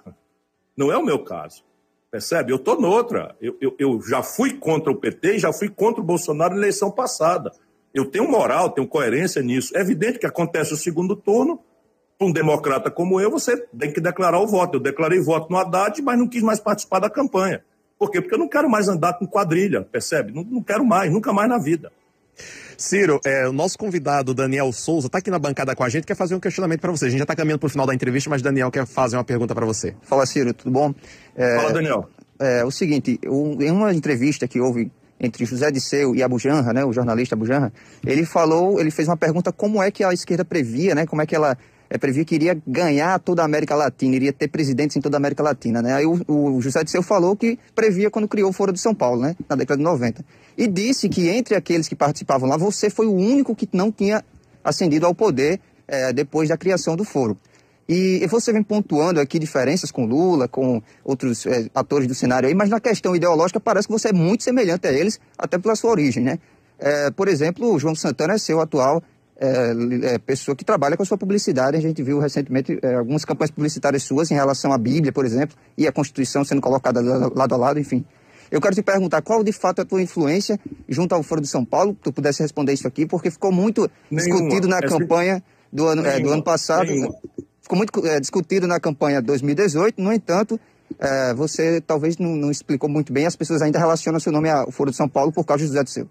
[0.77, 1.65] Não é o meu caso.
[2.09, 2.53] Percebe?
[2.53, 3.36] Eu estou noutra.
[3.41, 6.62] Eu, eu, eu, já fui contra o PT e já fui contra o Bolsonaro na
[6.62, 7.51] eleição passada.
[7.93, 9.75] Eu tenho moral, tenho coerência nisso.
[9.75, 11.59] É evidente que acontece o segundo turno.
[12.17, 14.77] Para um democrata como eu, você tem que declarar o voto.
[14.77, 17.62] Eu declarei voto no Haddad, mas não quis mais participar da campanha.
[18.04, 18.20] Por quê?
[18.20, 20.34] Porque eu não quero mais andar com quadrilha, percebe?
[20.34, 21.89] Não, não quero mais, nunca mais na vida.
[22.78, 26.16] Ciro, é, o nosso convidado Daniel Souza está aqui na bancada com a gente, quer
[26.16, 27.06] fazer um questionamento para você.
[27.06, 29.24] A gente já está caminhando para o final da entrevista, mas Daniel quer fazer uma
[29.24, 29.96] pergunta para você.
[30.02, 30.94] Fala, Ciro, tudo bom?
[31.34, 32.10] É, Fala, Daniel.
[32.38, 36.74] É, o seguinte, um, em uma entrevista que houve entre José Disseu e Abu Janra,
[36.74, 37.72] né, o jornalista Abu Janra,
[38.06, 41.26] ele falou, ele fez uma pergunta como é que a esquerda previa, né, como é
[41.26, 41.58] que ela
[41.93, 45.19] é, previa que iria ganhar toda a América Latina, iria ter presidentes em toda a
[45.19, 45.93] América Latina, né?
[45.93, 49.21] Aí o, o José Disseu falou que previa quando criou o Foro de São Paulo,
[49.21, 49.36] né?
[49.47, 50.25] Na década de 90.
[50.58, 54.25] E disse que entre aqueles que participavam lá, você foi o único que não tinha
[54.63, 57.38] ascendido ao poder é, depois da criação do Foro.
[57.88, 62.56] E você vem pontuando aqui diferenças com Lula, com outros é, atores do cenário aí,
[62.56, 65.91] mas na questão ideológica parece que você é muito semelhante a eles, até pela sua
[65.91, 66.39] origem, né?
[66.79, 69.03] É, por exemplo, o João Santana é seu atual
[69.38, 71.78] é, é, pessoa que trabalha com a sua publicidade.
[71.78, 75.56] A gente viu recentemente é, algumas campanhas publicitárias suas em relação à Bíblia, por exemplo,
[75.78, 78.06] e a Constituição sendo colocada lado a lado, enfim.
[78.52, 81.48] Eu quero te perguntar qual de fato é a tua influência junto ao Foro de
[81.48, 84.39] São Paulo, tu pudesse responder isso aqui, porque ficou muito Nenhuma.
[84.39, 86.86] discutido na campanha do ano, é, do ano passado.
[86.86, 87.15] Nenhuma
[87.63, 90.60] ficou muito é, discutido na campanha 2018, no entanto,
[91.00, 94.69] é, você talvez não, não, explicou muito bem, as pessoas ainda relacionam seu nome ao
[94.69, 96.08] Foro de São Paulo por causa de José do Seu.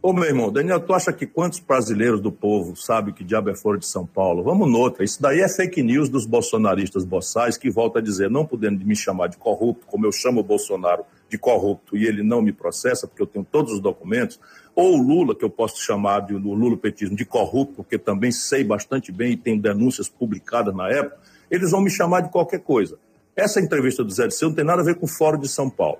[0.00, 3.56] Ô meu irmão, Daniel, tu acha que quantos brasileiros do povo sabem que diabo é
[3.56, 4.44] Foro de São Paulo?
[4.44, 8.46] Vamos noutra, isso daí é fake news dos bolsonaristas boçais que volta a dizer, não
[8.46, 12.40] podendo me chamar de corrupto, como eu chamo o Bolsonaro de corrupto e ele não
[12.40, 14.38] me processa, porque eu tenho todos os documentos,
[14.72, 18.62] ou o Lula, que eu posso chamar de o Lula-petismo de corrupto, porque também sei
[18.62, 21.18] bastante bem e tem denúncias publicadas na época,
[21.50, 23.00] eles vão me chamar de qualquer coisa.
[23.34, 25.68] Essa entrevista do Zé Disseu não tem nada a ver com o Fórum de São
[25.68, 25.98] Paulo.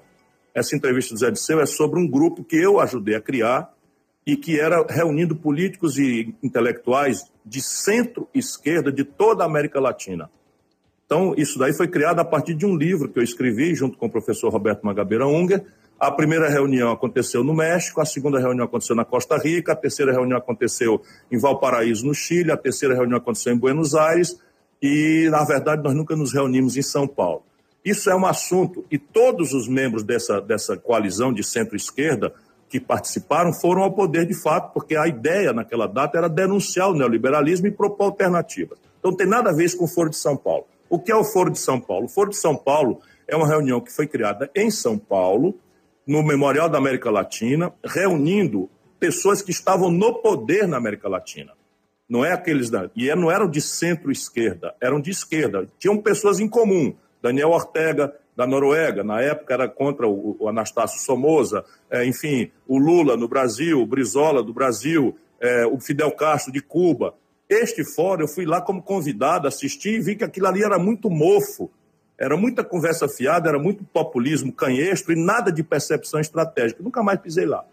[0.54, 3.76] Essa entrevista do Zé Disseu é sobre um grupo que eu ajudei a criar
[4.28, 10.30] e que era reunindo políticos e intelectuais de centro-esquerda de toda a América Latina.
[11.06, 14.04] Então, isso daí foi criado a partir de um livro que eu escrevi junto com
[14.04, 15.64] o professor Roberto Magabeira Unger,
[15.98, 20.12] a primeira reunião aconteceu no México, a segunda reunião aconteceu na Costa Rica, a terceira
[20.12, 21.00] reunião aconteceu
[21.32, 24.38] em Valparaíso, no Chile, a terceira reunião aconteceu em Buenos Aires
[24.82, 27.44] e, na verdade, nós nunca nos reunimos em São Paulo.
[27.82, 32.34] Isso é um assunto e todos os membros dessa, dessa coalizão de centro-esquerda
[32.68, 36.94] que participaram foram ao poder de fato, porque a ideia naquela data era denunciar o
[36.94, 38.78] neoliberalismo e propor alternativas.
[38.98, 40.66] Então, tem nada a ver com o Foro de São Paulo.
[40.90, 42.06] O que é o Foro de São Paulo?
[42.06, 45.54] O Foro de São Paulo é uma reunião que foi criada em São Paulo,
[46.06, 51.52] no Memorial da América Latina, reunindo pessoas que estavam no poder na América Latina.
[52.08, 52.90] Não é aqueles da.
[52.96, 55.68] E é, não eram de centro-esquerda, eram de esquerda.
[55.78, 56.94] Tinham pessoas em comum.
[57.20, 62.78] Daniel Ortega, da Noruega, na época era contra o, o Anastácio Somoza, é, enfim, o
[62.78, 67.14] Lula no Brasil, o Brizola do Brasil, é, o Fidel Castro de Cuba.
[67.48, 71.10] Este fórum, eu fui lá como convidado, assisti e vi que aquilo ali era muito
[71.10, 71.68] mofo,
[72.16, 76.80] era muita conversa fiada, era muito populismo canhestro e nada de percepção estratégica.
[76.80, 77.64] Nunca mais pisei lá.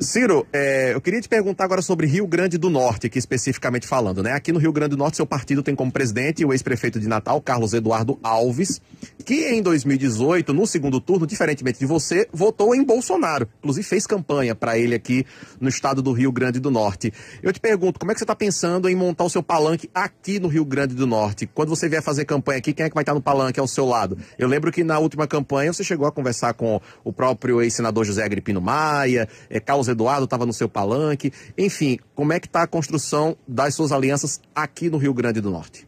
[0.00, 4.22] Ciro, é, eu queria te perguntar agora sobre Rio Grande do Norte, aqui especificamente falando,
[4.22, 4.32] né?
[4.32, 7.40] Aqui no Rio Grande do Norte, seu partido tem como presidente o ex-prefeito de Natal,
[7.40, 8.80] Carlos Eduardo Alves,
[9.24, 13.48] que em 2018, no segundo turno, diferentemente de você, votou em Bolsonaro.
[13.60, 15.24] Inclusive fez campanha para ele aqui
[15.60, 17.12] no estado do Rio Grande do Norte.
[17.42, 20.40] Eu te pergunto, como é que você está pensando em montar o seu palanque aqui
[20.40, 21.46] no Rio Grande do Norte?
[21.46, 23.86] Quando você vier fazer campanha aqui, quem é que vai estar no palanque ao seu
[23.86, 24.18] lado?
[24.36, 28.24] Eu lembro que na última campanha você chegou a conversar com o próprio ex-senador José
[28.24, 31.32] Agripino Maia, é, Carlos Eduardo estava no seu palanque.
[31.56, 35.50] Enfim, como é que está a construção das suas alianças aqui no Rio Grande do
[35.50, 35.86] Norte?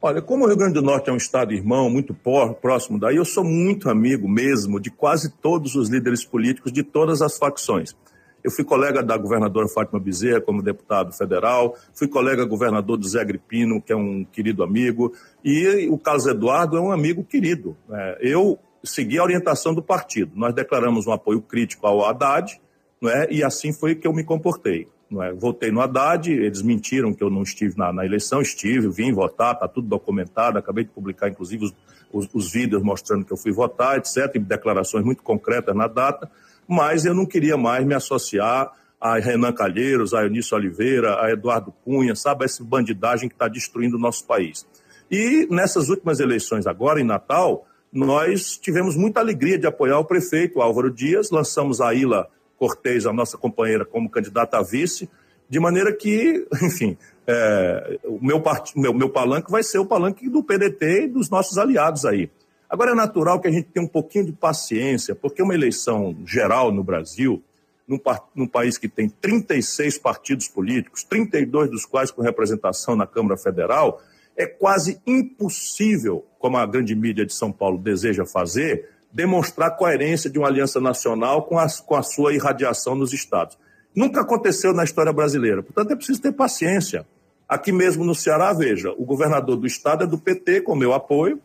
[0.00, 3.24] Olha, como o Rio Grande do Norte é um estado irmão, muito próximo daí, eu
[3.24, 7.96] sou muito amigo mesmo de quase todos os líderes políticos de todas as facções.
[8.44, 13.20] Eu fui colega da governadora Fátima Bezerra como deputado federal, fui colega governador do Zé
[13.20, 15.12] Agripino, que é um querido amigo,
[15.44, 17.76] e o Carlos Eduardo é um amigo querido.
[17.88, 18.16] Né?
[18.20, 20.30] Eu segui a orientação do partido.
[20.36, 22.60] Nós declaramos um apoio crítico ao Haddad,
[23.06, 23.28] não é?
[23.30, 24.88] e assim foi que eu me comportei.
[25.08, 25.32] Não é?
[25.32, 29.54] Votei no Haddad, eles mentiram que eu não estive na, na eleição, estive, vim votar,
[29.54, 31.74] está tudo documentado, acabei de publicar, inclusive, os,
[32.12, 36.28] os, os, vídeos mostrando que eu fui votar, etc., e declarações muito concretas na data,
[36.66, 41.72] mas eu não queria mais me associar a Renan Calheiros, a Eunício Oliveira, a Eduardo
[41.84, 44.66] Cunha, sabe, essa bandidagem que está destruindo o nosso país.
[45.08, 50.60] E nessas últimas eleições agora, em Natal, nós tivemos muita alegria de apoiar o prefeito
[50.60, 52.26] Álvaro Dias, lançamos a Ilha
[52.58, 55.08] Cortez, a nossa companheira, como candidata a vice,
[55.48, 58.72] de maneira que, enfim, é, o meu, part...
[58.78, 62.30] meu, meu palanque vai ser o palanque do PDT e dos nossos aliados aí.
[62.68, 66.72] Agora, é natural que a gente tenha um pouquinho de paciência, porque uma eleição geral
[66.72, 67.42] no Brasil,
[67.86, 68.00] num,
[68.34, 74.02] num país que tem 36 partidos políticos, 32 dos quais com representação na Câmara Federal,
[74.36, 80.38] é quase impossível, como a grande mídia de São Paulo deseja fazer, demonstrar coerência de
[80.38, 83.58] uma aliança nacional com a, com a sua irradiação nos estados.
[83.94, 87.06] Nunca aconteceu na história brasileira, portanto é preciso ter paciência.
[87.48, 91.40] Aqui mesmo no Ceará, veja, o governador do estado é do PT, com meu apoio,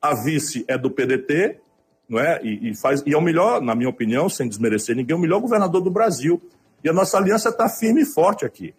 [0.00, 1.58] a vice é do PDT,
[2.08, 2.40] não é?
[2.42, 5.40] E, e, faz, e é o melhor, na minha opinião, sem desmerecer ninguém, o melhor
[5.40, 6.40] governador do Brasil.
[6.82, 8.74] E a nossa aliança está firme e forte aqui.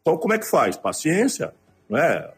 [0.00, 0.76] Então, como é que faz?
[0.76, 1.54] Paciência,
[1.88, 2.28] né?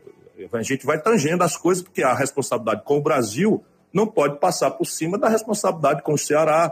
[0.53, 3.65] A gente vai tangendo as coisas, porque a responsabilidade com o Brasil
[3.97, 6.71] não pode passar por cima da responsabilidade com o Ceará.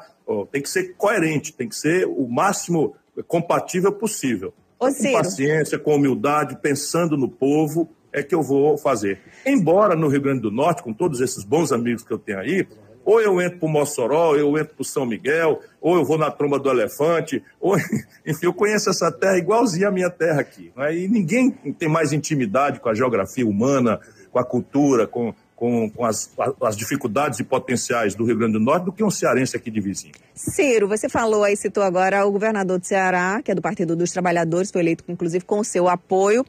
[0.53, 2.95] Tem que ser coerente, tem que ser o máximo
[3.27, 4.53] compatível possível.
[4.79, 9.21] Ô, com paciência, com humildade, pensando no povo, é que eu vou fazer.
[9.47, 12.69] Embora no Rio Grande do Norte, com todos esses bons amigos que eu tenho aí,
[13.03, 16.05] ou eu entro para o Mossoró, ou eu entro para o São Miguel, ou eu
[16.05, 17.77] vou na tromba do elefante, ou,
[18.27, 20.71] enfim, eu conheço essa terra igualzinha a minha terra aqui.
[20.77, 20.97] Né?
[20.99, 23.99] E ninguém tem mais intimidade com a geografia humana,
[24.31, 26.31] com a cultura, com, com, com as,
[26.63, 29.81] as, dificuldades e potenciais do Rio Grande do Norte do que um cearense aqui de
[29.81, 30.13] vizinho.
[30.35, 34.11] Ciro, você falou aí, citou agora o governador do Ceará, que é do Partido dos
[34.11, 36.45] Trabalhadores, foi eleito inclusive com o seu apoio.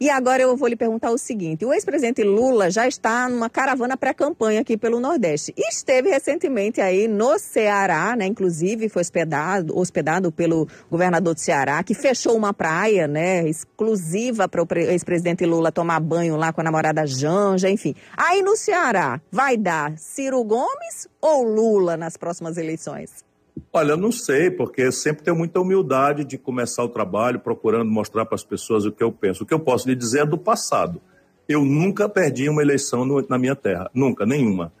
[0.00, 3.96] E agora eu vou lhe perguntar o seguinte: o ex-presidente Lula já está numa caravana
[3.96, 5.52] pré-campanha aqui pelo Nordeste.
[5.56, 8.26] E esteve recentemente aí no Ceará, né?
[8.26, 14.62] Inclusive foi hospedado, hospedado pelo governador do Ceará, que fechou uma praia, né, exclusiva para
[14.62, 17.94] o ex-presidente Lula tomar banho lá com a namorada Janja, enfim.
[18.16, 23.25] Aí no Ceará, vai dar Ciro Gomes ou Lula nas próximas eleições?
[23.72, 28.24] Olha, eu não sei, porque sempre tenho muita humildade de começar o trabalho procurando mostrar
[28.24, 29.42] para as pessoas o que eu penso.
[29.42, 31.00] O que eu posso lhe dizer é do passado.
[31.48, 34.72] Eu nunca perdi uma eleição no, na minha terra, nunca, nenhuma.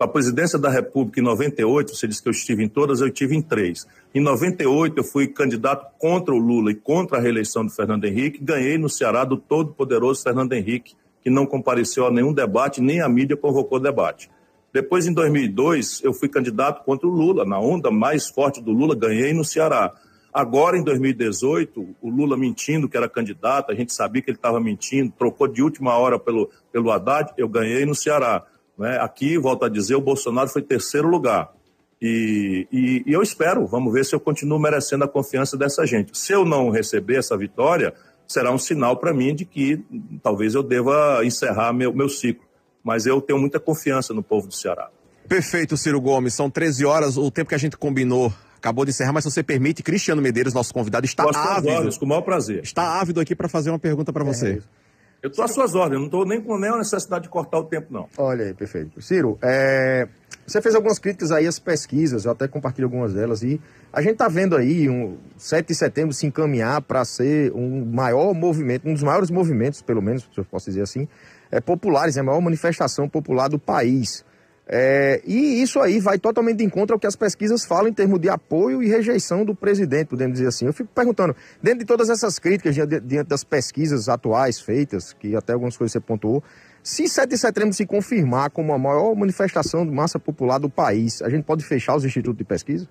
[0.00, 3.08] Para a presidência da República em 98, você disse que eu estive em todas, eu
[3.08, 3.86] estive em três.
[4.14, 8.42] Em 98, eu fui candidato contra o Lula e contra a reeleição do Fernando Henrique,
[8.42, 13.08] ganhei no Ceará do todo-poderoso Fernando Henrique, que não compareceu a nenhum debate, nem a
[13.08, 14.30] mídia convocou debate.
[14.72, 18.94] Depois, em 2002, eu fui candidato contra o Lula, na onda mais forte do Lula,
[18.94, 19.92] ganhei no Ceará.
[20.32, 24.60] Agora, em 2018, o Lula mentindo que era candidato, a gente sabia que ele estava
[24.60, 28.44] mentindo, trocou de última hora pelo, pelo Haddad, eu ganhei no Ceará.
[28.78, 28.96] Né?
[29.00, 31.52] Aqui, volto a dizer, o Bolsonaro foi terceiro lugar.
[32.00, 36.16] E, e, e eu espero, vamos ver se eu continuo merecendo a confiança dessa gente.
[36.16, 37.92] Se eu não receber essa vitória,
[38.26, 39.84] será um sinal para mim de que
[40.22, 42.49] talvez eu deva encerrar meu, meu ciclo
[42.82, 44.90] mas eu tenho muita confiança no povo do Ceará.
[45.28, 46.34] Perfeito, Ciro Gomes.
[46.34, 49.42] São 13 horas, o tempo que a gente combinou acabou de encerrar, mas se você
[49.42, 51.72] permite, Cristiano Medeiros, nosso convidado, está Gosto ávido.
[51.72, 52.62] Ordens, com o maior prazer.
[52.62, 54.62] Está ávido aqui para fazer uma pergunta para você.
[54.76, 54.80] É
[55.22, 57.64] eu estou às suas ordens, não estou nem com nem a necessidade de cortar o
[57.64, 58.08] tempo, não.
[58.16, 59.02] Olha aí, perfeito.
[59.02, 60.08] Ciro, é...
[60.46, 63.60] você fez algumas críticas aí às pesquisas, eu até compartilho algumas delas, e
[63.92, 68.32] a gente está vendo aí um 7 de setembro se encaminhar para ser um maior
[68.32, 71.06] movimento, um dos maiores movimentos, pelo menos, se eu posso dizer assim,
[71.50, 74.24] é, populares, é a maior manifestação popular do país.
[74.72, 78.20] É, e isso aí vai totalmente em contra ao que as pesquisas falam em termos
[78.20, 80.66] de apoio e rejeição do presidente, podemos dizer assim.
[80.66, 85.54] Eu fico perguntando, dentro de todas essas críticas, diante, das pesquisas atuais feitas, que até
[85.54, 86.40] algumas coisas você pontuou,
[86.84, 91.20] se 7 de setembro se confirmar como a maior manifestação de massa popular do país,
[91.20, 92.88] a gente pode fechar os institutos de pesquisa?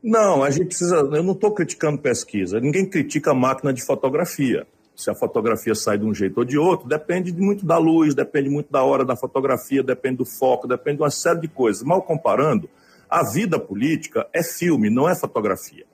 [0.00, 0.96] Não, a gente precisa.
[0.96, 2.60] Eu não estou criticando pesquisa.
[2.60, 4.64] Ninguém critica a máquina de fotografia
[4.96, 8.48] se a fotografia sai de um jeito ou de outro, depende muito da luz, depende
[8.48, 11.82] muito da hora da fotografia, depende do foco, depende de uma série de coisas.
[11.82, 12.68] Mal comparando,
[13.08, 15.84] a vida política é filme, não é fotografia.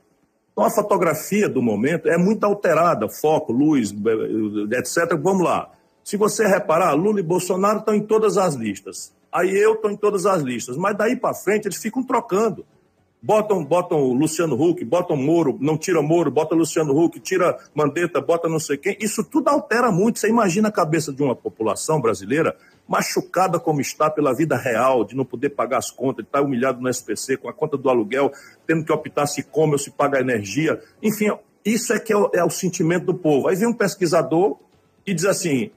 [0.53, 3.93] Então a fotografia do momento é muito alterada, foco, luz,
[4.73, 5.19] etc.
[5.21, 5.73] Vamos lá.
[6.05, 9.13] Se você reparar, Lula e Bolsonaro estão em todas as listas.
[9.33, 10.77] Aí eu estou em todas as listas.
[10.77, 12.65] Mas daí para frente eles ficam trocando
[13.23, 18.21] botam, botam o Luciano Huck, botam Moro, não tira Moro, bota Luciano Huck, tira Mandetta,
[18.21, 18.97] bota não sei quem.
[19.01, 20.19] Isso tudo altera muito.
[20.19, 22.57] Você imagina a cabeça de uma população brasileira
[22.89, 26.81] machucada como está pela vida real, de não poder pagar as contas, de estar humilhado
[26.81, 28.33] no SPC, com a conta do aluguel,
[28.67, 30.81] tendo que optar se come ou se paga energia.
[31.01, 31.31] Enfim,
[31.65, 33.49] isso é que é o, é o sentimento do povo.
[33.49, 34.59] Aí vem um pesquisador
[35.07, 35.71] e diz assim: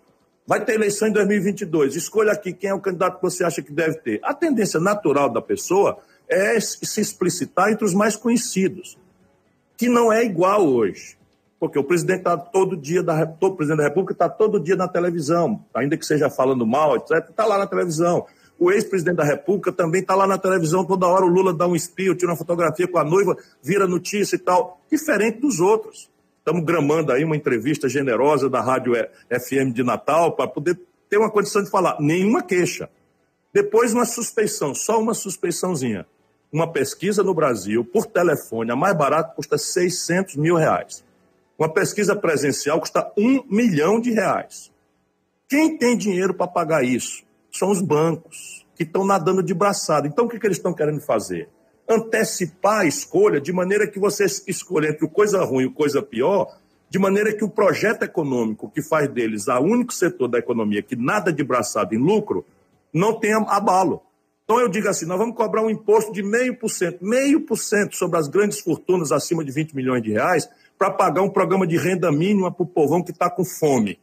[0.47, 3.71] vai ter eleição em 2022, escolha aqui quem é o candidato que você acha que
[3.71, 4.19] deve ter.
[4.23, 8.97] A tendência natural da pessoa é se explicitar entre os mais conhecidos,
[9.77, 11.17] que não é igual hoje.
[11.59, 15.63] Porque o presidente está todo dia da presidente da República está todo dia na televisão,
[15.73, 18.25] ainda que seja falando mal, etc., está lá na televisão.
[18.59, 21.75] O ex-presidente da República também está lá na televisão, toda hora o Lula dá um
[21.75, 26.09] espio, tira uma fotografia com a noiva, vira notícia e tal, diferente dos outros.
[26.39, 28.93] Estamos gramando aí uma entrevista generosa da Rádio
[29.29, 31.97] FM de Natal para poder ter uma condição de falar.
[31.99, 32.89] Nenhuma queixa.
[33.53, 36.05] Depois uma suspeição, só uma suspeiçãozinha
[36.51, 41.03] uma pesquisa no Brasil, por telefone, a mais barata custa 600 mil reais.
[41.58, 44.71] Uma pesquisa presencial custa um milhão de reais.
[45.47, 47.23] Quem tem dinheiro para pagar isso?
[47.51, 50.07] São os bancos, que estão nadando de braçada.
[50.07, 51.49] Então, o que, que eles estão querendo fazer?
[51.88, 56.01] Antecipar a escolha de maneira que você escolha entre o coisa ruim e o coisa
[56.01, 56.57] pior,
[56.89, 60.95] de maneira que o projeto econômico que faz deles o único setor da economia que
[60.95, 62.45] nada de braçada em lucro,
[62.93, 64.01] não tenha abalo.
[64.45, 67.57] Então eu digo assim, nós vamos cobrar um imposto de meio por cento, meio por
[67.57, 71.65] cento sobre as grandes fortunas acima de 20 milhões de reais para pagar um programa
[71.65, 73.99] de renda mínima para o povão que está com fome.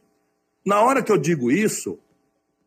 [0.65, 1.97] Na hora que eu digo isso,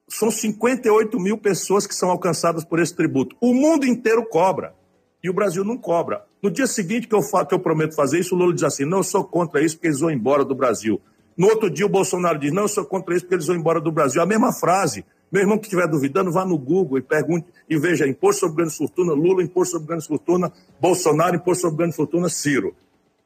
[0.09, 3.37] são 58 mil pessoas que são alcançadas por esse tributo.
[3.41, 4.75] O mundo inteiro cobra
[5.23, 6.25] e o Brasil não cobra.
[6.43, 8.87] No dia seguinte que eu, falo, que eu prometo fazer isso, o Lula diz assim:
[8.87, 11.01] não, eu sou contra isso porque eles vão embora do Brasil.
[11.37, 13.81] No outro dia o Bolsonaro diz: não, eu sou contra isso porque eles vão embora
[13.81, 14.23] do Brasil.
[14.23, 15.05] A mesma frase.
[15.31, 18.77] Meu irmão que estiver duvidando, vá no Google e pergunte e veja imposto sobre grande
[18.77, 22.75] fortuna, Lula, imposto sobre grande fortuna, Bolsonaro, imposto sobre grande fortuna, Ciro.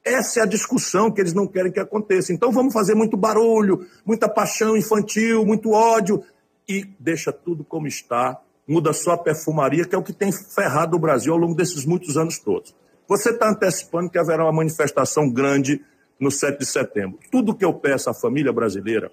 [0.03, 2.33] Essa é a discussão que eles não querem que aconteça.
[2.33, 6.25] Então vamos fazer muito barulho, muita paixão infantil, muito ódio
[6.67, 10.97] e deixa tudo como está, muda só a perfumaria, que é o que tem ferrado
[10.97, 12.75] o Brasil ao longo desses muitos anos todos.
[13.07, 15.85] Você está antecipando que haverá uma manifestação grande
[16.19, 17.19] no 7 de setembro.
[17.31, 19.11] Tudo que eu peço à família brasileira,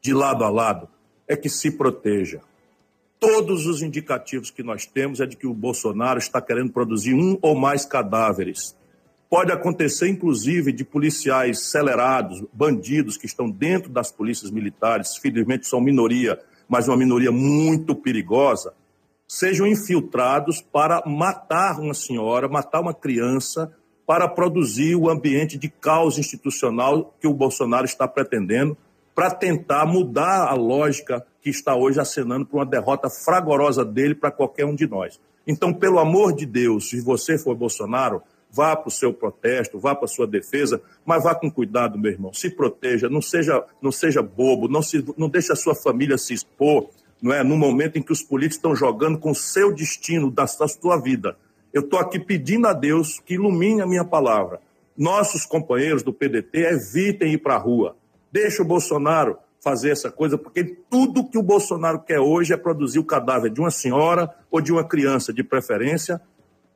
[0.00, 0.88] de lado a lado,
[1.32, 2.40] é que se proteja.
[3.18, 7.38] Todos os indicativos que nós temos é de que o Bolsonaro está querendo produzir um
[7.40, 8.76] ou mais cadáveres.
[9.30, 15.80] Pode acontecer, inclusive, de policiais acelerados, bandidos que estão dentro das polícias militares, felizmente são
[15.80, 18.74] minoria, mas uma minoria muito perigosa,
[19.26, 23.72] sejam infiltrados para matar uma senhora, matar uma criança,
[24.06, 28.76] para produzir o ambiente de caos institucional que o Bolsonaro está pretendendo,
[29.14, 34.30] para tentar mudar a lógica que está hoje acenando para uma derrota fragorosa dele para
[34.30, 35.20] qualquer um de nós.
[35.46, 39.94] Então, pelo amor de Deus, se você for Bolsonaro, vá para o seu protesto, vá
[39.94, 42.32] para a sua defesa, mas vá com cuidado, meu irmão.
[42.32, 46.34] Se proteja, não seja, não seja bobo, não, se, não deixe a sua família se
[46.34, 46.90] expor,
[47.20, 47.42] não é?
[47.42, 51.36] No momento em que os políticos estão jogando com o seu destino da, sua vida.
[51.72, 54.60] Eu estou aqui pedindo a Deus que ilumine a minha palavra.
[54.96, 57.96] Nossos companheiros do PDT evitem ir para a rua.
[58.32, 62.98] Deixa o Bolsonaro fazer essa coisa, porque tudo que o Bolsonaro quer hoje é produzir
[62.98, 66.20] o cadáver de uma senhora ou de uma criança, de preferência,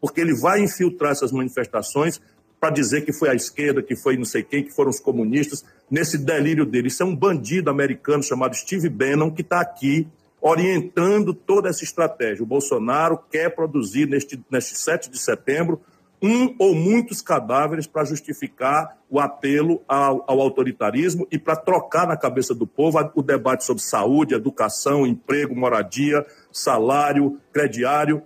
[0.01, 2.21] porque ele vai infiltrar essas manifestações
[2.61, 5.65] para dizer que foi a esquerda, que foi não sei quem, que foram os comunistas,
[5.91, 6.89] nesse delírio dele.
[6.89, 10.07] Isso é um bandido americano chamado Steve Bannon que está aqui
[10.41, 12.43] orientando toda essa estratégia.
[12.43, 15.81] O Bolsonaro quer produzir neste, neste 7 de setembro
[16.27, 22.17] um ou muitos cadáveres para justificar o apelo ao, ao autoritarismo e para trocar na
[22.17, 28.23] cabeça do povo o debate sobre saúde, educação, emprego, moradia, salário, crediário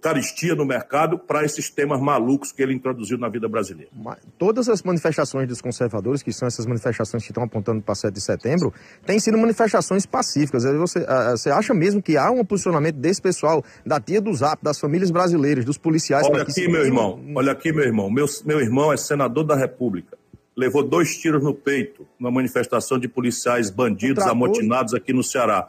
[0.00, 3.90] caristia no mercado para esses temas malucos que ele introduziu na vida brasileira.
[4.38, 8.20] Todas as manifestações dos conservadores, que são essas manifestações que estão apontando para 7 de
[8.20, 8.72] setembro,
[9.06, 10.64] têm sido manifestações pacíficas.
[10.64, 14.80] Você, você acha mesmo que há um posicionamento desse pessoal, da tia do Zap, das
[14.80, 16.26] famílias brasileiras, dos policiais...
[16.26, 18.10] Olha aqui, meu irmão, olha aqui, meu irmão.
[18.10, 20.18] Meu, meu irmão é senador da República.
[20.56, 25.68] Levou dois tiros no peito numa manifestação de policiais bandidos amotinados aqui no Ceará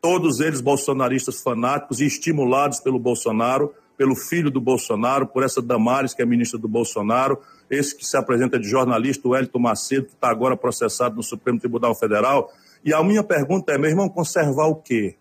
[0.00, 6.14] todos eles bolsonaristas fanáticos e estimulados pelo Bolsonaro, pelo filho do Bolsonaro, por essa Damares,
[6.14, 10.12] que é ministra do Bolsonaro, esse que se apresenta de jornalista, o Hélito Macedo, que
[10.12, 12.50] está agora processado no Supremo Tribunal Federal.
[12.84, 15.16] E a minha pergunta é, meu irmão, conservar o quê?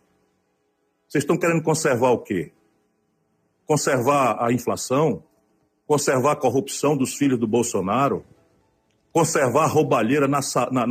[1.07, 2.51] Vocês estão querendo conservar o quê?
[3.65, 5.23] Conservar a inflação?
[5.87, 8.23] Conservar a corrupção dos filhos do Bolsonaro?
[9.11, 10.39] Conservar a roubalheira na,
[10.71, 10.85] na,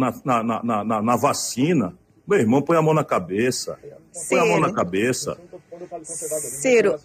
[0.85, 1.97] na, na vacina?
[2.27, 3.79] Meu irmão, põe a mão na cabeça.
[4.29, 5.37] Põe a mão na cabeça.
[6.03, 6.97] Ciro,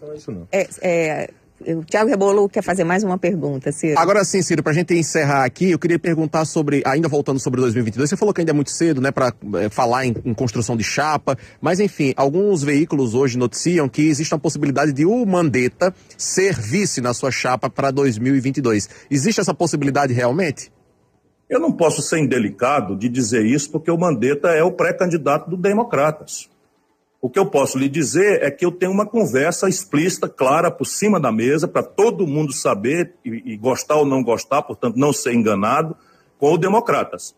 [0.52, 1.30] é, é,
[1.68, 4.00] o Tiago Rebolo quer fazer mais uma pergunta, Ciro.
[4.00, 7.62] Agora sim, Ciro, para a gente encerrar aqui, eu queria perguntar sobre, ainda voltando sobre
[7.62, 10.76] 2022, você falou que ainda é muito cedo, né, para é, falar em, em, construção
[10.76, 15.94] de chapa, mas enfim, alguns veículos hoje noticiam que existe a possibilidade de o Mandetta
[16.18, 18.90] ser vice na sua chapa para 2022.
[19.10, 20.72] Existe essa possibilidade realmente?
[21.52, 25.58] Eu não posso ser indelicado de dizer isso, porque o Mandetta é o pré-candidato do
[25.58, 26.50] Democratas.
[27.22, 30.86] O que eu posso lhe dizer é que eu tenho uma conversa explícita, clara, por
[30.86, 35.12] cima da mesa, para todo mundo saber e, e, gostar ou não gostar, portanto, não
[35.12, 35.94] ser enganado,
[36.40, 37.36] com o Democratas.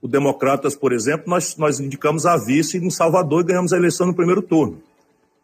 [0.00, 4.06] O Democratas, por exemplo, nós, nós indicamos a vice em Salvador e ganhamos a eleição
[4.06, 4.80] no primeiro turno.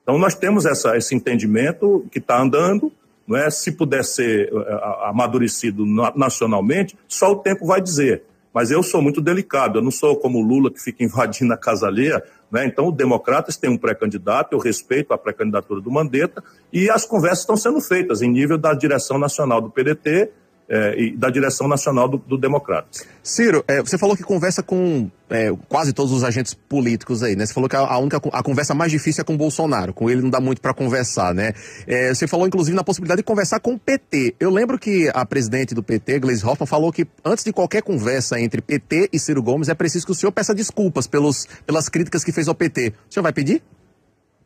[0.03, 2.91] Então, nós temos essa, esse entendimento que está andando,
[3.27, 3.51] não é?
[3.51, 8.23] Se puder ser eh, amadurecido nacionalmente, só o tempo vai dizer.
[8.53, 11.57] Mas eu sou muito delicado, eu não sou como o Lula que fica invadindo a
[11.57, 12.65] casa alheia, né?
[12.65, 17.41] Então, o Democratas tem um pré-candidato, eu respeito a pré-candidatura do Mandetta, e as conversas
[17.41, 20.31] estão sendo feitas em nível da direção nacional do PDT
[20.69, 23.07] é, e da direção nacional do, do Democratas.
[23.23, 27.47] Ciro, é, você falou que conversa com é, quase todos os agentes políticos aí, né?
[27.47, 30.23] Você falou que a, única a conversa mais difícil é com o Bolsonaro, com ele
[30.23, 31.53] não dá muito para conversar, né?
[31.87, 34.37] É, você falou inclusive na possibilidade de conversar com o PT.
[34.39, 38.41] Eu lembro que a presidente do PT, Gleisi Hoffmann, falou que antes de qualquer conversa
[38.41, 42.25] entre PT e Ciro Gomes é preciso que o senhor peça desculpas pelos, pelas críticas
[42.25, 42.93] que fez ao PT.
[43.09, 43.63] O senhor vai pedir?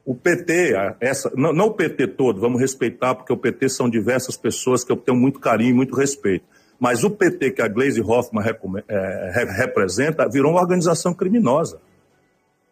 [0.05, 4.37] O PT, essa, não, não, o PT todo, vamos respeitar, porque o PT são diversas
[4.37, 6.45] pessoas que eu tenho muito carinho e muito respeito.
[6.79, 8.45] Mas o PT que a Gleisi Hoffmann
[8.89, 11.81] é, representa virou uma organização criminosa.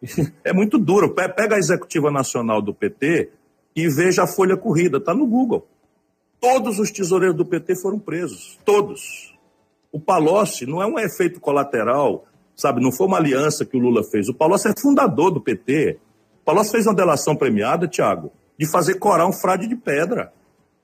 [0.43, 1.13] É muito duro.
[1.13, 3.29] Pega a executiva nacional do PT
[3.75, 5.67] e veja a folha corrida, está no Google.
[6.39, 9.37] Todos os tesoureiros do PT foram presos, todos.
[9.91, 12.25] O Palocci não é um efeito colateral,
[12.55, 12.81] sabe?
[12.81, 14.29] Não foi uma aliança que o Lula fez.
[14.29, 15.99] O Palocci é fundador do PT.
[16.49, 20.33] Palocci fez uma delação premiada, Tiago, de fazer corar um frade de pedra.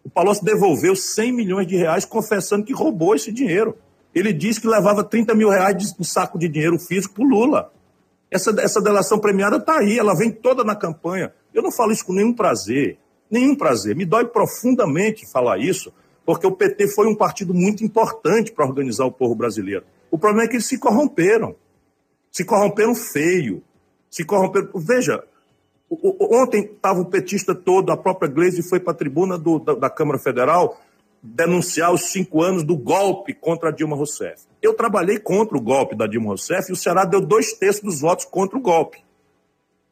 [0.04, 3.76] O Palocci devolveu 100 milhões de reais confessando que roubou esse dinheiro.
[4.14, 7.28] Ele disse que levava 30 mil reais de um saco de dinheiro físico para o
[7.28, 7.74] Lula.
[8.30, 11.34] Essa, essa delação premiada está aí, ela vem toda na campanha.
[11.52, 13.96] Eu não falo isso com nenhum prazer, nenhum prazer.
[13.96, 15.92] Me dói profundamente falar isso,
[16.24, 19.84] porque o PT foi um partido muito importante para organizar o povo brasileiro.
[20.12, 21.56] O problema é que eles se corromperam.
[22.32, 23.64] Se corromperam feio.
[24.12, 24.70] Se corromperam.
[24.76, 25.24] Veja,
[25.90, 29.90] ontem estava o petista todo, a própria Gleisi foi para a tribuna do, da, da
[29.90, 30.80] Câmara Federal
[31.22, 34.44] denunciar os cinco anos do golpe contra a Dilma Rousseff.
[34.62, 38.02] Eu trabalhei contra o golpe da Dilma Rousseff e o Ceará deu dois terços dos
[38.02, 39.04] votos contra o golpe.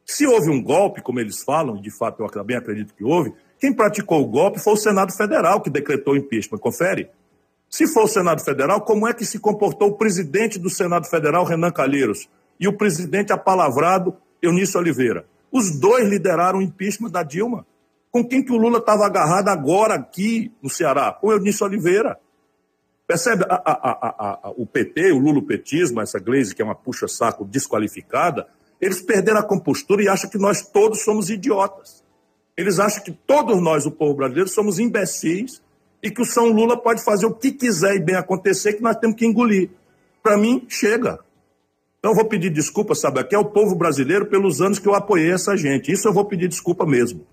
[0.04, 3.72] Se houve um golpe, como eles falam, de fato eu também acredito que houve, quem
[3.72, 6.58] praticou o golpe foi o Senado Federal que decretou o impeachment.
[6.58, 7.10] Confere?
[7.68, 11.44] Se for o Senado Federal, como é que se comportou o presidente do Senado Federal,
[11.44, 12.28] Renan Calheiros,
[12.60, 15.26] e o presidente apalavrado, Eunício Oliveira?
[15.54, 17.64] Os dois lideraram o impeachment da Dilma.
[18.10, 21.12] Com quem que o Lula estava agarrado agora aqui no Ceará?
[21.12, 22.18] Com o Eunício Oliveira.
[23.06, 23.44] Percebe?
[23.48, 28.48] A, a, a, o PT, o lulopetismo, essa Glaze que é uma puxa-saco desqualificada,
[28.80, 32.02] eles perderam a compostura e acham que nós todos somos idiotas.
[32.56, 35.62] Eles acham que todos nós, o povo brasileiro, somos imbecis
[36.02, 38.96] e que o São Lula pode fazer o que quiser e bem acontecer, que nós
[38.96, 39.70] temos que engolir.
[40.20, 41.20] Para mim, chega.
[42.04, 45.32] Então vou pedir desculpa, sabe, aqui é o povo brasileiro pelos anos que eu apoiei
[45.32, 45.90] essa gente.
[45.90, 47.26] Isso eu vou pedir desculpa mesmo.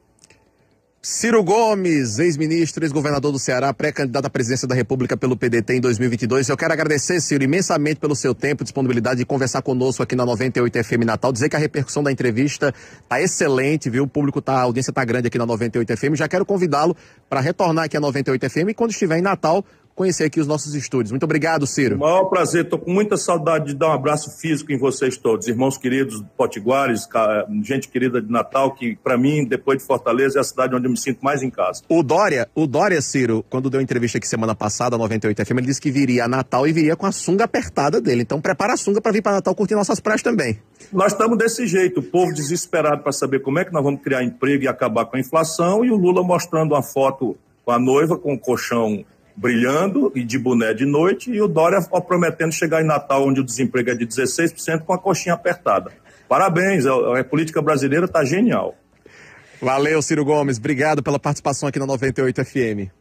[1.04, 6.48] Ciro Gomes, ex-ministro, ex-governador do Ceará, pré-candidato à presidência da República pelo PDT em 2022.
[6.48, 10.84] Eu quero agradecer, Ciro, imensamente pelo seu tempo disponibilidade de conversar conosco aqui na 98
[10.84, 11.34] FM Natal.
[11.34, 14.04] Dizer que a repercussão da entrevista está excelente, viu?
[14.04, 16.14] O público tá, a audiência está grande aqui na 98 FM.
[16.14, 16.96] Já quero convidá-lo
[17.28, 19.66] para retornar aqui à 98 FM e quando estiver em Natal,
[20.02, 21.12] conhecer aqui os nossos estúdios.
[21.12, 21.96] Muito obrigado, Ciro.
[21.96, 25.48] O maior prazer, estou com muita saudade de dar um abraço físico em vocês todos,
[25.48, 27.08] irmãos queridos potiguares,
[27.64, 30.92] gente querida de Natal, que para mim, depois de Fortaleza, é a cidade onde eu
[30.92, 31.84] me sinto mais em casa.
[31.88, 35.82] O Dória, o Dória, Ciro, quando deu entrevista aqui semana passada, 98 FM, ele disse
[35.82, 38.24] que viria a Natal e viria com a sunga apertada dele.
[38.24, 40.60] Então prepara a sunga para vir para Natal curtir nossas praias também.
[40.92, 44.24] Nós estamos desse jeito, o povo desesperado para saber como é que nós vamos criar
[44.24, 48.18] emprego e acabar com a inflação, e o Lula mostrando uma foto com a noiva
[48.18, 49.06] com o colchão
[49.42, 53.44] brilhando e de boné de noite, e o Dória prometendo chegar em Natal, onde o
[53.44, 55.92] desemprego é de 16%, com a coxinha apertada.
[56.30, 58.76] Parabéns, a, política brasileira está genial.
[59.60, 60.60] Valeu, Ciro Gomes.
[60.60, 63.01] Obrigado pela participação aqui na 98 FM.